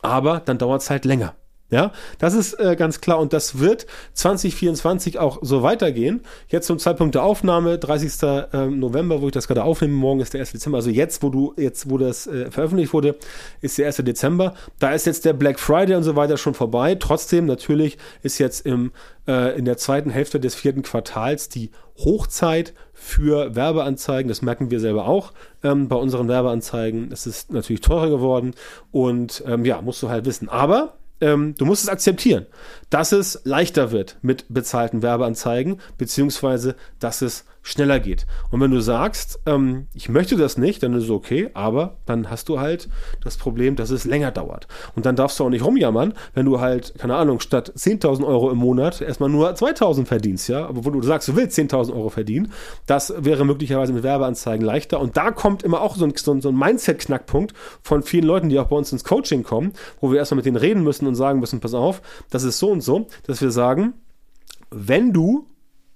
Aber 0.02 0.40
dann 0.40 0.58
dauert 0.58 0.82
es 0.82 0.90
halt 0.90 1.04
länger. 1.04 1.34
Ja, 1.74 1.90
das 2.20 2.34
ist 2.34 2.54
äh, 2.60 2.76
ganz 2.76 3.00
klar 3.00 3.18
und 3.18 3.32
das 3.32 3.58
wird 3.58 3.88
2024 4.12 5.18
auch 5.18 5.40
so 5.42 5.64
weitergehen. 5.64 6.20
Jetzt 6.46 6.68
zum 6.68 6.78
Zeitpunkt 6.78 7.16
der 7.16 7.24
Aufnahme, 7.24 7.80
30. 7.80 8.12
Ähm, 8.52 8.78
November, 8.78 9.20
wo 9.20 9.26
ich 9.26 9.32
das 9.32 9.48
gerade 9.48 9.64
aufnehme, 9.64 9.92
morgen 9.94 10.20
ist 10.20 10.34
der 10.34 10.40
1. 10.40 10.52
Dezember. 10.52 10.78
Also 10.78 10.90
jetzt, 10.90 11.24
wo 11.24 11.30
du, 11.30 11.52
jetzt, 11.56 11.90
wo 11.90 11.98
das 11.98 12.28
äh, 12.28 12.48
veröffentlicht 12.48 12.92
wurde, 12.92 13.16
ist 13.60 13.76
der 13.76 13.86
1. 13.86 13.96
Dezember. 13.96 14.54
Da 14.78 14.92
ist 14.92 15.04
jetzt 15.04 15.24
der 15.24 15.32
Black 15.32 15.58
Friday 15.58 15.96
und 15.96 16.04
so 16.04 16.14
weiter 16.14 16.36
schon 16.36 16.54
vorbei. 16.54 16.94
Trotzdem, 16.94 17.46
natürlich 17.46 17.98
ist 18.22 18.38
jetzt 18.38 18.64
im, 18.64 18.92
äh, 19.26 19.58
in 19.58 19.64
der 19.64 19.76
zweiten 19.76 20.10
Hälfte 20.10 20.38
des 20.38 20.54
vierten 20.54 20.82
Quartals 20.82 21.48
die 21.48 21.72
Hochzeit 21.98 22.72
für 22.92 23.56
Werbeanzeigen. 23.56 24.28
Das 24.28 24.42
merken 24.42 24.70
wir 24.70 24.78
selber 24.78 25.08
auch 25.08 25.32
ähm, 25.64 25.88
bei 25.88 25.96
unseren 25.96 26.28
Werbeanzeigen. 26.28 27.10
Es 27.10 27.26
ist 27.26 27.52
natürlich 27.52 27.80
teurer 27.80 28.10
geworden 28.10 28.54
und 28.92 29.42
ähm, 29.44 29.64
ja, 29.64 29.82
musst 29.82 30.04
du 30.04 30.08
halt 30.08 30.24
wissen. 30.24 30.48
Aber 30.48 30.94
ähm, 31.24 31.54
du 31.56 31.64
musst 31.64 31.82
es 31.82 31.88
akzeptieren, 31.88 32.46
dass 32.90 33.12
es 33.12 33.40
leichter 33.44 33.92
wird 33.92 34.18
mit 34.20 34.44
bezahlten 34.50 35.02
Werbeanzeigen, 35.02 35.80
beziehungsweise 35.96 36.76
dass 37.00 37.22
es 37.22 37.46
schneller 37.64 37.98
geht. 37.98 38.26
Und 38.50 38.60
wenn 38.60 38.70
du 38.70 38.80
sagst, 38.80 39.40
ähm, 39.46 39.86
ich 39.94 40.10
möchte 40.10 40.36
das 40.36 40.58
nicht, 40.58 40.82
dann 40.82 40.92
ist 40.92 41.04
es 41.04 41.10
okay, 41.10 41.48
aber 41.54 41.96
dann 42.04 42.30
hast 42.30 42.50
du 42.50 42.60
halt 42.60 42.90
das 43.22 43.38
Problem, 43.38 43.74
dass 43.74 43.88
es 43.88 44.04
länger 44.04 44.30
dauert. 44.30 44.68
Und 44.94 45.06
dann 45.06 45.16
darfst 45.16 45.40
du 45.40 45.44
auch 45.44 45.48
nicht 45.48 45.64
rumjammern, 45.64 46.12
wenn 46.34 46.44
du 46.44 46.60
halt, 46.60 46.94
keine 46.98 47.16
Ahnung, 47.16 47.40
statt 47.40 47.72
10.000 47.74 48.24
Euro 48.24 48.50
im 48.50 48.58
Monat 48.58 49.00
erstmal 49.00 49.30
nur 49.30 49.50
2.000 49.50 50.04
verdienst, 50.04 50.48
ja, 50.48 50.66
aber 50.66 50.84
wo 50.84 50.90
du 50.90 51.02
sagst, 51.02 51.26
du 51.28 51.36
willst 51.36 51.58
10.000 51.58 51.94
Euro 51.94 52.10
verdienen, 52.10 52.52
das 52.86 53.14
wäre 53.16 53.46
möglicherweise 53.46 53.94
mit 53.94 54.02
Werbeanzeigen 54.02 54.64
leichter. 54.64 55.00
Und 55.00 55.16
da 55.16 55.30
kommt 55.30 55.62
immer 55.62 55.80
auch 55.80 55.96
so 55.96 56.04
ein, 56.04 56.12
so 56.14 56.48
ein, 56.48 56.54
Mindset-Knackpunkt 56.56 57.54
von 57.82 58.02
vielen 58.02 58.24
Leuten, 58.24 58.50
die 58.50 58.58
auch 58.58 58.68
bei 58.68 58.76
uns 58.76 58.92
ins 58.92 59.04
Coaching 59.04 59.42
kommen, 59.42 59.72
wo 60.02 60.12
wir 60.12 60.18
erstmal 60.18 60.36
mit 60.36 60.46
denen 60.46 60.56
reden 60.56 60.82
müssen 60.82 61.06
und 61.06 61.14
sagen 61.14 61.40
müssen, 61.40 61.60
pass 61.60 61.72
auf, 61.72 62.02
das 62.28 62.44
ist 62.44 62.58
so 62.58 62.70
und 62.70 62.82
so, 62.82 63.06
dass 63.26 63.40
wir 63.40 63.50
sagen, 63.50 63.94
wenn 64.70 65.14
du 65.14 65.46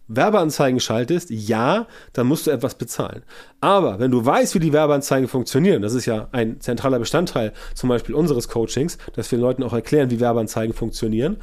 Werbeanzeigen 0.09 0.81
schaltest, 0.81 1.31
ja, 1.31 1.87
dann 2.15 2.27
musst 2.27 2.47
du 2.47 2.50
etwas 2.50 2.75
bezahlen. 2.75 3.23
Aber 3.61 3.99
wenn 3.99 4.11
du 4.11 4.25
weißt, 4.25 4.55
wie 4.55 4.59
die 4.59 4.73
Werbeanzeigen 4.73 5.29
funktionieren, 5.29 5.83
das 5.83 5.95
ist 5.95 6.07
ja 6.07 6.29
ein 6.33 6.61
zentraler 6.61 6.99
Bestandteil 6.99 7.53
zum 7.75 7.88
Beispiel 7.88 8.15
unseres 8.15 8.49
Coachings, 8.49 8.99
dass 9.15 9.31
wir 9.31 9.38
Leuten 9.38 9.62
auch 9.62 9.73
erklären, 9.73 10.11
wie 10.11 10.21
Werbeanzeigen 10.21 10.75
funktionieren, 10.75 11.37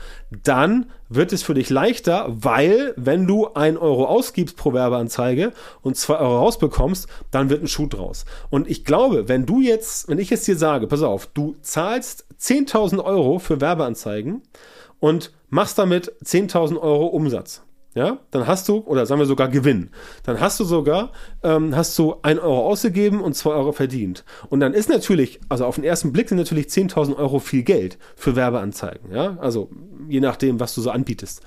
dann 0.43 0.87
wird 1.09 1.31
es 1.33 1.43
für 1.43 1.53
dich 1.53 1.69
leichter, 1.69 2.25
weil 2.27 2.93
wenn 2.97 3.27
du 3.27 3.53
ein 3.53 3.77
Euro 3.77 4.05
ausgibst 4.05 4.57
pro 4.57 4.73
Werbeanzeige 4.73 5.51
und 5.81 5.95
zwei 5.95 6.17
Euro 6.17 6.39
rausbekommst, 6.39 7.07
dann 7.29 7.49
wird 7.49 7.61
ein 7.61 7.67
Schuh 7.67 7.87
draus. 7.87 8.25
Und 8.49 8.69
ich 8.69 8.83
glaube, 8.83 9.27
wenn 9.27 9.45
du 9.45 9.61
jetzt, 9.61 10.09
wenn 10.09 10.17
ich 10.17 10.31
jetzt 10.31 10.47
dir 10.47 10.57
sage, 10.57 10.87
pass 10.87 11.03
auf, 11.03 11.27
du 11.27 11.55
zahlst 11.61 12.25
10.000 12.41 13.03
Euro 13.03 13.37
für 13.37 13.61
Werbeanzeigen 13.61 14.41
und 14.99 15.31
machst 15.49 15.77
damit 15.77 16.11
10.000 16.23 16.79
Euro 16.81 17.05
Umsatz 17.07 17.61
ja, 17.95 18.19
dann 18.29 18.45
hast 18.45 18.67
du, 18.67 18.79
oder 18.79 19.05
sagen 19.05 19.19
wir 19.19 19.25
sogar 19.25 19.47
Gewinn, 19.47 19.89
dann 20.23 20.39
hast 20.41 20.59
du 20.59 20.65
sogar, 20.65 21.13
ähm, 21.43 21.75
hast 21.75 21.97
du 21.97 22.15
ein 22.21 22.37
Euro 22.39 22.67
ausgegeben 22.67 23.21
und 23.21 23.35
zwei 23.35 23.51
Euro 23.51 23.71
verdient. 23.71 24.25
Und 24.49 24.59
dann 24.59 24.73
ist 24.73 24.89
natürlich, 24.89 25.39
also 25.47 25.65
auf 25.65 25.75
den 25.75 25.85
ersten 25.85 26.11
Blick 26.11 26.27
sind 26.27 26.37
natürlich 26.37 26.67
10.000 26.67 27.15
Euro 27.15 27.39
viel 27.39 27.63
Geld 27.63 27.97
für 28.17 28.35
Werbeanzeigen, 28.35 29.11
ja, 29.13 29.37
also 29.39 29.69
je 30.09 30.19
nachdem, 30.19 30.59
was 30.59 30.75
du 30.75 30.81
so 30.81 30.91
anbietest. 30.91 31.41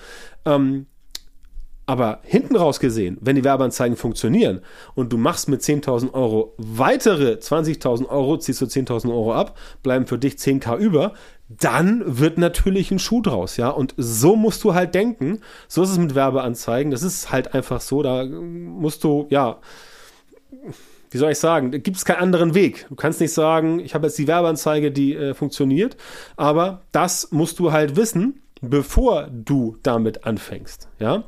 Ähm, 0.47 0.87
aber 1.89 2.21
hinten 2.23 2.55
raus 2.55 2.81
gesehen, 2.81 3.17
wenn 3.23 3.37
die 3.37 3.45
Werbeanzeigen 3.45 3.97
funktionieren 3.97 4.61
und 4.95 5.11
du 5.11 5.17
machst 5.17 5.49
mit 5.49 5.63
10.000 5.63 6.13
Euro 6.13 6.55
weitere 6.59 7.39
20.000 7.39 8.11
Euro, 8.11 8.37
ziehst 8.37 8.61
du 8.61 8.67
10.000 8.67 9.09
Euro 9.09 9.33
ab, 9.33 9.57
bleiben 9.83 10.07
für 10.07 10.19
dich 10.19 10.35
10k 10.35 10.77
über, 10.77 11.15
dann 11.49 12.03
wird 12.19 12.39
natürlich 12.39 12.91
ein 12.91 12.99
Schuh 12.99 13.23
draus, 13.23 13.57
ja. 13.57 13.71
Und 13.71 13.95
so 13.97 14.37
musst 14.37 14.65
du 14.65 14.75
halt 14.75 14.95
denken. 14.95 15.41
So 15.67 15.83
ist 15.83 15.91
es 15.91 15.99
mit 15.99 16.15
Werbeanzeigen. 16.15 16.91
Das 16.91 17.03
ist 17.03 17.31
halt 17.31 17.55
einfach 17.55 17.81
so. 17.81 18.03
Da 18.03 18.25
musst 18.25 19.03
du, 19.03 19.27
ja, 19.31 19.59
wie 21.11 21.19
soll 21.19 21.33
ich 21.33 21.39
sagen, 21.39 21.71
gibt 21.71 21.97
es 21.97 22.05
keinen 22.05 22.21
anderen 22.21 22.55
Weg. 22.55 22.87
Du 22.89 22.95
kannst 22.95 23.21
nicht 23.21 23.33
sagen, 23.33 23.81
ich 23.81 23.95
habe 23.95 24.07
jetzt 24.07 24.19
die 24.19 24.27
Werbeanzeige, 24.27 24.93
die 24.93 25.15
äh, 25.15 25.35
funktioniert, 25.35 25.97
aber 26.37 26.83
das 26.93 27.33
musst 27.33 27.59
du 27.59 27.73
halt 27.73 27.97
wissen, 27.97 28.43
bevor 28.61 29.29
du 29.31 29.77
damit 29.83 30.25
anfängst, 30.25 30.89
ja. 30.99 31.25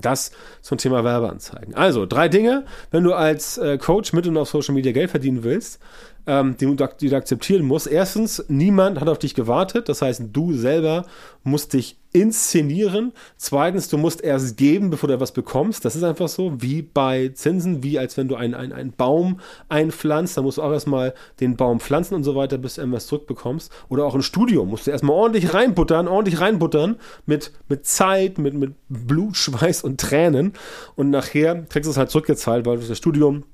Das 0.00 0.30
zum 0.60 0.78
Thema 0.78 1.04
Werbeanzeigen. 1.04 1.74
Also, 1.74 2.06
drei 2.06 2.28
Dinge, 2.28 2.64
wenn 2.90 3.04
du 3.04 3.14
als 3.14 3.58
äh, 3.58 3.78
Coach 3.78 4.12
mit 4.12 4.26
und 4.26 4.36
auf 4.36 4.48
Social 4.48 4.74
Media 4.74 4.92
Geld 4.92 5.10
verdienen 5.10 5.44
willst, 5.44 5.80
ähm, 6.26 6.56
die, 6.58 6.76
die 7.00 7.08
du 7.08 7.16
akzeptieren 7.16 7.64
musst. 7.64 7.86
Erstens, 7.86 8.44
niemand 8.48 9.00
hat 9.00 9.08
auf 9.08 9.18
dich 9.18 9.34
gewartet. 9.34 9.88
Das 9.88 10.02
heißt, 10.02 10.22
du 10.32 10.52
selber 10.52 11.06
musst 11.42 11.72
dich 11.72 11.97
inszenieren. 12.12 13.12
Zweitens, 13.36 13.88
du 13.88 13.98
musst 13.98 14.22
erst 14.22 14.56
geben, 14.56 14.90
bevor 14.90 15.08
du 15.08 15.14
etwas 15.14 15.32
bekommst. 15.32 15.84
Das 15.84 15.94
ist 15.94 16.02
einfach 16.02 16.28
so, 16.28 16.60
wie 16.62 16.82
bei 16.82 17.28
Zinsen, 17.28 17.82
wie 17.82 17.98
als 17.98 18.16
wenn 18.16 18.28
du 18.28 18.36
einen, 18.36 18.54
einen, 18.54 18.72
einen 18.72 18.92
Baum 18.92 19.40
einpflanzt. 19.68 20.36
Da 20.36 20.42
musst 20.42 20.58
du 20.58 20.62
auch 20.62 20.72
erstmal 20.72 21.14
den 21.40 21.56
Baum 21.56 21.80
pflanzen 21.80 22.14
und 22.14 22.24
so 22.24 22.34
weiter, 22.34 22.58
bis 22.58 22.74
du 22.74 22.80
irgendwas 22.80 23.06
zurückbekommst. 23.06 23.70
Oder 23.88 24.04
auch 24.04 24.14
ein 24.14 24.22
Studium 24.22 24.68
musst 24.70 24.86
du 24.86 24.90
erstmal 24.90 25.16
ordentlich 25.16 25.52
reinbuttern, 25.52 26.08
ordentlich 26.08 26.40
reinbuttern 26.40 26.96
mit, 27.26 27.52
mit 27.68 27.86
Zeit, 27.86 28.38
mit, 28.38 28.54
mit 28.54 28.74
Blut, 28.88 29.36
Schweiß 29.48 29.84
und 29.84 30.00
Tränen. 30.00 30.54
Und 30.96 31.10
nachher 31.10 31.64
kriegst 31.68 31.86
du 31.86 31.90
es 31.90 31.96
halt 31.96 32.10
zurückgezahlt, 32.10 32.66
weil 32.66 32.78
du 32.78 32.86
das 32.86 32.98
Studium 32.98 33.44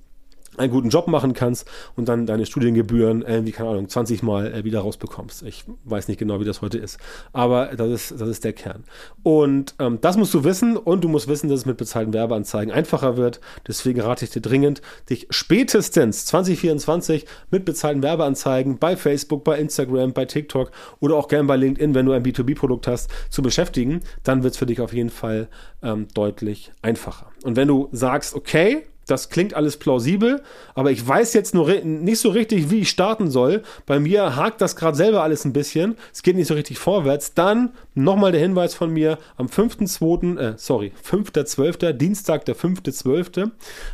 einen 0.59 0.73
guten 0.73 0.89
Job 0.89 1.09
machen 1.09 1.33
kannst 1.33 1.69
und 1.97 2.09
dann 2.09 2.27
deine 2.27 2.47
Studiengebühren 2.47 3.23
irgendwie, 3.23 3.53
keine 3.53 3.71
Ahnung, 3.71 3.89
20 3.89 4.23
Mal 4.23 4.53
äh, 4.53 4.65
wieder 4.65 4.81
rausbekommst. 4.81 5.43
Ich 5.43 5.65
weiß 5.85 6.09
nicht 6.09 6.19
genau, 6.19 6.41
wie 6.41 6.45
das 6.45 6.63
heute 6.63 6.79
ist, 6.79 6.99
aber 7.33 7.77
das 7.77 7.89
ist, 7.89 8.21
das 8.21 8.29
ist 8.29 8.45
der 8.45 8.53
Kern. 8.53 8.85
Und 9.23 9.75
ähm, 9.79 9.99
das 10.01 10.17
musst 10.17 10.35
du 10.35 10.45
wissen 10.45 10.77
und 10.77 11.05
du 11.05 11.09
musst 11.09 11.29
wissen, 11.29 11.49
dass 11.49 11.61
es 11.61 11.67
mit 11.67 11.77
bezahlten 11.77 12.13
Werbeanzeigen 12.13 12.73
einfacher 12.73 13.17
wird. 13.17 13.41
Deswegen 13.67 14.01
rate 14.01 14.25
ich 14.25 14.31
dir 14.31 14.43
dringend, 14.43 14.83
dich 15.11 15.27
spätestens 15.31 16.27
2024 16.27 17.27
mit 17.51 17.65
bezahlten 17.65 18.03
Werbeanzeigen 18.03 18.79
bei 18.79 18.97
Facebook, 18.97 19.45
bei 19.45 19.59
Instagram, 19.59 20.13
bei 20.13 20.25
TikTok 20.25 20.71
oder 21.01 21.17
auch 21.17 21.29
gern 21.29 21.47
bei 21.47 21.57
LinkedIn, 21.57 21.95
wenn 21.95 22.07
du 22.07 22.13
ein 22.13 22.23
B2B-Produkt 22.23 22.87
hast, 22.87 23.11
zu 23.31 23.43
beschäftigen. 23.43 24.01
Dann 24.23 24.43
wird 24.43 24.55
es 24.55 24.59
für 24.59 24.67
dich 24.67 24.81
auf 24.81 24.93
jeden 24.93 25.11
Fall 25.11 25.49
ähm, 25.83 26.09
deutlich 26.15 26.73
einfacher. 26.83 27.31
Und 27.43 27.57
wenn 27.57 27.69
du 27.69 27.89
sagst, 27.93 28.35
okay, 28.35 28.85
das 29.07 29.29
klingt 29.29 29.55
alles 29.55 29.77
plausibel, 29.77 30.43
aber 30.75 30.91
ich 30.91 31.07
weiß 31.07 31.33
jetzt 31.35 31.55
nur 31.55 31.69
nicht 31.83 32.19
so 32.19 32.31
richtig, 32.31 32.71
wie 32.71 32.81
ich 32.81 32.91
starten 32.91 33.31
soll. 33.31 33.63
Bei 33.87 34.01
mir 34.01 34.37
hakt 34.37 34.61
das 34.61 34.77
gerade 34.77 34.97
selber 34.97 35.23
alles 35.23 35.45
ein 35.45 35.53
bisschen. 35.53 35.97
Es 36.13 36.23
geht 36.23 36.37
nicht 36.37 36.49
so 36.49 36.55
richtig 36.55 36.79
vorwärts. 36.79 37.35
Dann 37.35 37.71
nochmal 37.95 38.33
der 38.33 38.41
Hinweis 38.41 38.75
von 38.75 38.91
mir 38.91 39.19
am 39.37 39.47
5.2., 39.47 40.39
äh, 40.39 40.55
sorry, 40.57 40.93
5.12., 41.09 41.93
Dienstag, 41.93 42.45
der 42.45 42.57
5.12. 42.57 43.51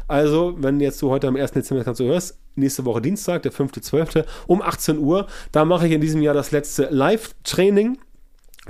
Also, 0.09 0.55
wenn 0.59 0.81
jetzt 0.81 1.01
du 1.03 1.11
heute 1.11 1.29
am 1.29 1.37
1. 1.37 1.53
Dezember 1.53 1.81
das 1.81 1.87
Ganze 1.87 2.05
hörst, 2.05 2.39
nächste 2.55 2.85
Woche 2.85 3.01
Dienstag, 3.01 3.43
der 3.43 3.53
5.12. 3.53 4.25
um 4.47 4.63
18 4.63 4.99
Uhr, 4.99 5.27
da 5.53 5.65
mache 5.65 5.87
ich 5.87 5.93
in 5.93 6.01
diesem 6.01 6.23
Jahr 6.23 6.35
das 6.35 6.51
letzte 6.51 6.89
Live-Training 6.91 7.99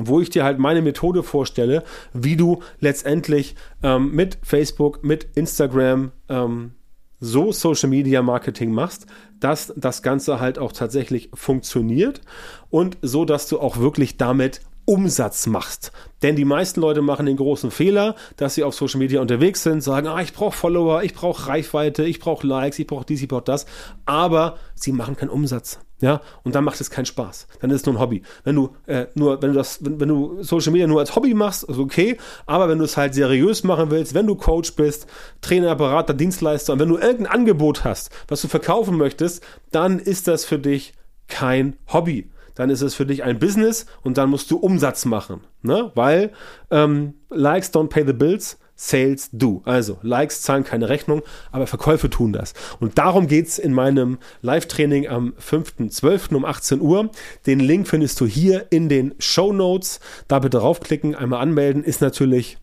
wo 0.07 0.21
ich 0.21 0.31
dir 0.31 0.45
halt 0.45 0.59
meine 0.59 0.83
Methode 0.83 1.23
vorstelle, 1.23 1.83
wie 2.13 2.37
du 2.37 2.63
letztendlich 2.79 3.55
ähm, 3.83 4.13
mit 4.13 4.39
Facebook, 4.43 5.03
mit 5.05 5.29
Instagram 5.35 6.13
ähm, 6.29 6.73
so 7.21 7.53
Social 7.53 7.91
Media 7.91 8.23
Marketing 8.23 8.73
machst, 8.73 9.07
dass 9.39 9.73
das 9.77 10.03
Ganze 10.03 10.41
halt 10.41 10.59
auch 10.59 10.73
tatsächlich 10.73 11.31
funktioniert 11.35 12.23
und 12.71 12.99
so, 13.03 13.25
dass 13.25 13.47
du 13.49 13.61
auch 13.61 13.79
wirklich 13.79 14.17
damit 14.17 14.63
Umsatz 14.87 15.47
machst. 15.47 15.93
Denn 16.23 16.35
die 16.35 16.45
meisten 16.45 16.81
Leute 16.81 17.03
machen 17.03 17.27
den 17.27 17.37
großen 17.37 17.71
Fehler, 17.71 18.17
dass 18.37 18.55
sie 18.55 18.65
auf 18.65 18.75
Social 18.75 18.99
Media 18.99 19.21
unterwegs 19.21 19.63
sind, 19.63 19.83
sagen, 19.83 20.09
ah, 20.09 20.21
ich 20.21 20.33
brauche 20.33 20.57
Follower, 20.57 21.03
ich 21.03 21.15
brauche 21.15 21.47
Reichweite, 21.47 22.05
ich 22.05 22.19
brauche 22.19 22.47
Likes, 22.47 22.79
ich 22.79 22.87
brauche 22.87 23.05
dies, 23.05 23.23
ich 23.23 23.29
brauche 23.29 23.45
das, 23.45 23.67
aber 24.05 24.59
sie 24.75 24.93
machen 24.93 25.17
keinen 25.17 25.29
Umsatz. 25.29 25.79
Ja, 26.01 26.23
und 26.45 26.55
dann 26.55 26.65
macht 26.65 26.81
es 26.81 26.91
keinen 26.91 27.05
Spaß. 27.05 27.47
Dann 27.61 27.71
ist 27.71 27.83
es 27.83 27.87
nur 27.87 27.97
ein 27.97 28.01
Hobby. 28.01 28.23
Wenn 28.45 28.57
du 28.57 28.75
äh, 28.87 29.07
nur, 29.15 29.43
wenn 29.43 29.53
du 29.53 29.59
das, 29.59 29.85
wenn, 29.85 30.01
wenn, 30.01 30.09
du 30.09 30.43
Social 30.43 30.73
Media 30.73 30.87
nur 30.87 31.01
als 31.01 31.15
Hobby 31.15 31.35
machst, 31.35 31.65
ist 31.65 31.79
okay. 31.79 32.17
Aber 32.47 32.69
wenn 32.69 32.79
du 32.79 32.85
es 32.85 32.97
halt 32.97 33.15
seriös 33.15 33.65
machen 33.65 33.91
willst, 33.91 34.15
wenn 34.15 34.27
du 34.27 34.35
Coach 34.35 34.75
bist, 34.77 35.07
Trainer, 35.43 35.77
Berater, 35.77 36.15
Dienstleister 36.15 36.73
und 36.73 36.79
wenn 36.79 36.89
du 36.89 36.97
irgendein 36.97 37.27
Angebot 37.27 37.85
hast, 37.85 38.11
was 38.29 38.41
du 38.41 38.49
verkaufen 38.49 38.97
möchtest, 38.97 39.45
dann 39.73 39.99
ist 39.99 40.27
das 40.27 40.45
für 40.45 40.59
dich 40.59 40.95
kein 41.29 41.77
Hobby 41.93 42.31
dann 42.61 42.69
ist 42.69 42.83
es 42.83 42.95
für 42.95 43.07
dich 43.07 43.25
ein 43.25 43.39
Business 43.39 43.87
und 44.03 44.19
dann 44.19 44.29
musst 44.29 44.51
du 44.51 44.59
Umsatz 44.59 45.07
machen. 45.07 45.41
Ne? 45.63 45.93
Weil 45.95 46.31
ähm, 46.71 47.15
Likes 47.31 47.73
don't 47.73 47.89
pay 47.89 48.05
the 48.05 48.13
bills, 48.13 48.59
Sales 48.83 49.29
do. 49.31 49.61
Also 49.67 49.99
Likes 50.01 50.41
zahlen 50.41 50.65
keine 50.65 50.89
Rechnung, 50.89 51.21
aber 51.53 51.67
Verkäufe 51.67 52.09
tun 52.09 52.33
das. 52.33 52.55
Und 52.81 52.97
darum 52.97 53.27
geht 53.27 53.47
es 53.47 53.59
in 53.59 53.75
meinem 53.75 54.17
Live-Training 54.41 55.07
am 55.07 55.35
5.12. 55.39 56.35
um 56.35 56.47
18 56.47 56.81
Uhr. 56.81 57.11
Den 57.47 57.61
Link 57.61 57.89
findest 57.89 58.19
du 58.23 58.27
hier 58.27 58.69
in 58.71 58.89
den 58.89 59.15
Show 59.19 59.53
Notes. 59.53 60.01
Da 60.29 60.39
bitte 60.39 60.57
draufklicken, 60.57 61.15
einmal 61.15 61.43
anmelden. 61.43 61.85
Ist 61.85 62.01
natürlich 62.01 62.57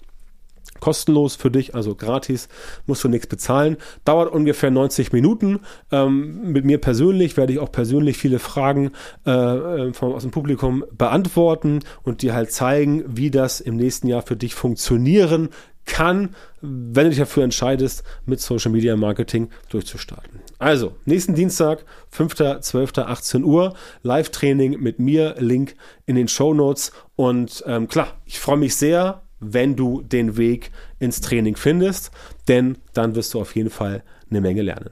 kostenlos 0.80 1.36
für 1.36 1.52
dich, 1.52 1.76
also 1.76 1.94
gratis, 1.94 2.50
musst 2.88 3.04
du 3.04 3.10
nichts 3.10 3.28
bezahlen. 3.28 3.78
Dauert 4.04 4.32
ungefähr 4.32 4.72
90 4.72 5.12
Minuten. 5.12 5.60
Ähm, 5.92 6.52
mit 6.52 6.66
mir 6.66 6.80
persönlich 6.80 7.38
werde 7.38 7.54
ich 7.54 7.60
auch 7.60 7.72
persönlich 7.72 8.18
viele 8.18 8.40
Fragen 8.40 8.92
äh, 9.26 9.32
äh, 9.32 9.94
vom, 9.94 10.14
aus 10.14 10.24
dem 10.24 10.32
Publikum 10.32 10.84
beantworten 10.92 11.82
und 12.04 12.24
dir 12.24 12.34
halt 12.34 12.52
zeigen, 12.52 13.04
wie 13.08 13.30
das 13.30 13.62
im 13.62 13.76
nächsten 13.76 14.08
Jahr 14.08 14.24
für 14.24 14.36
dich 14.36 14.56
funktionieren 14.56 15.50
kann, 15.88 16.36
wenn 16.62 17.06
du 17.06 17.10
dich 17.10 17.20
dafür 17.20 17.44
entscheidest, 17.44 18.04
mit 18.26 18.40
Social 18.40 18.72
Media 18.72 18.96
Marketing 18.96 19.50
durchzustarten. 19.70 20.42
Also, 20.60 20.96
nächsten 21.06 21.34
Dienstag, 21.34 21.86
5.12.18 22.16 23.44
Uhr, 23.44 23.74
Live-Training 24.04 24.80
mit 24.80 25.00
mir, 25.00 25.36
Link 25.40 25.76
in 26.06 26.16
den 26.16 26.28
Show 26.28 26.54
Notes. 26.54 26.92
Und 27.16 27.64
ähm, 27.66 27.88
klar, 27.88 28.18
ich 28.26 28.40
freue 28.40 28.58
mich 28.58 28.76
sehr, 28.76 29.24
wenn 29.40 29.76
du 29.76 30.02
den 30.02 30.38
Weg 30.38 30.72
ins 31.00 31.22
Training 31.22 31.56
findest, 31.56 32.12
denn 32.48 32.78
dann 32.94 33.16
wirst 33.16 33.34
du 33.34 33.42
auf 33.42 33.56
jeden 33.56 33.70
Fall 33.70 34.04
eine 34.30 34.42
Menge 34.42 34.62
lernen. 34.62 34.92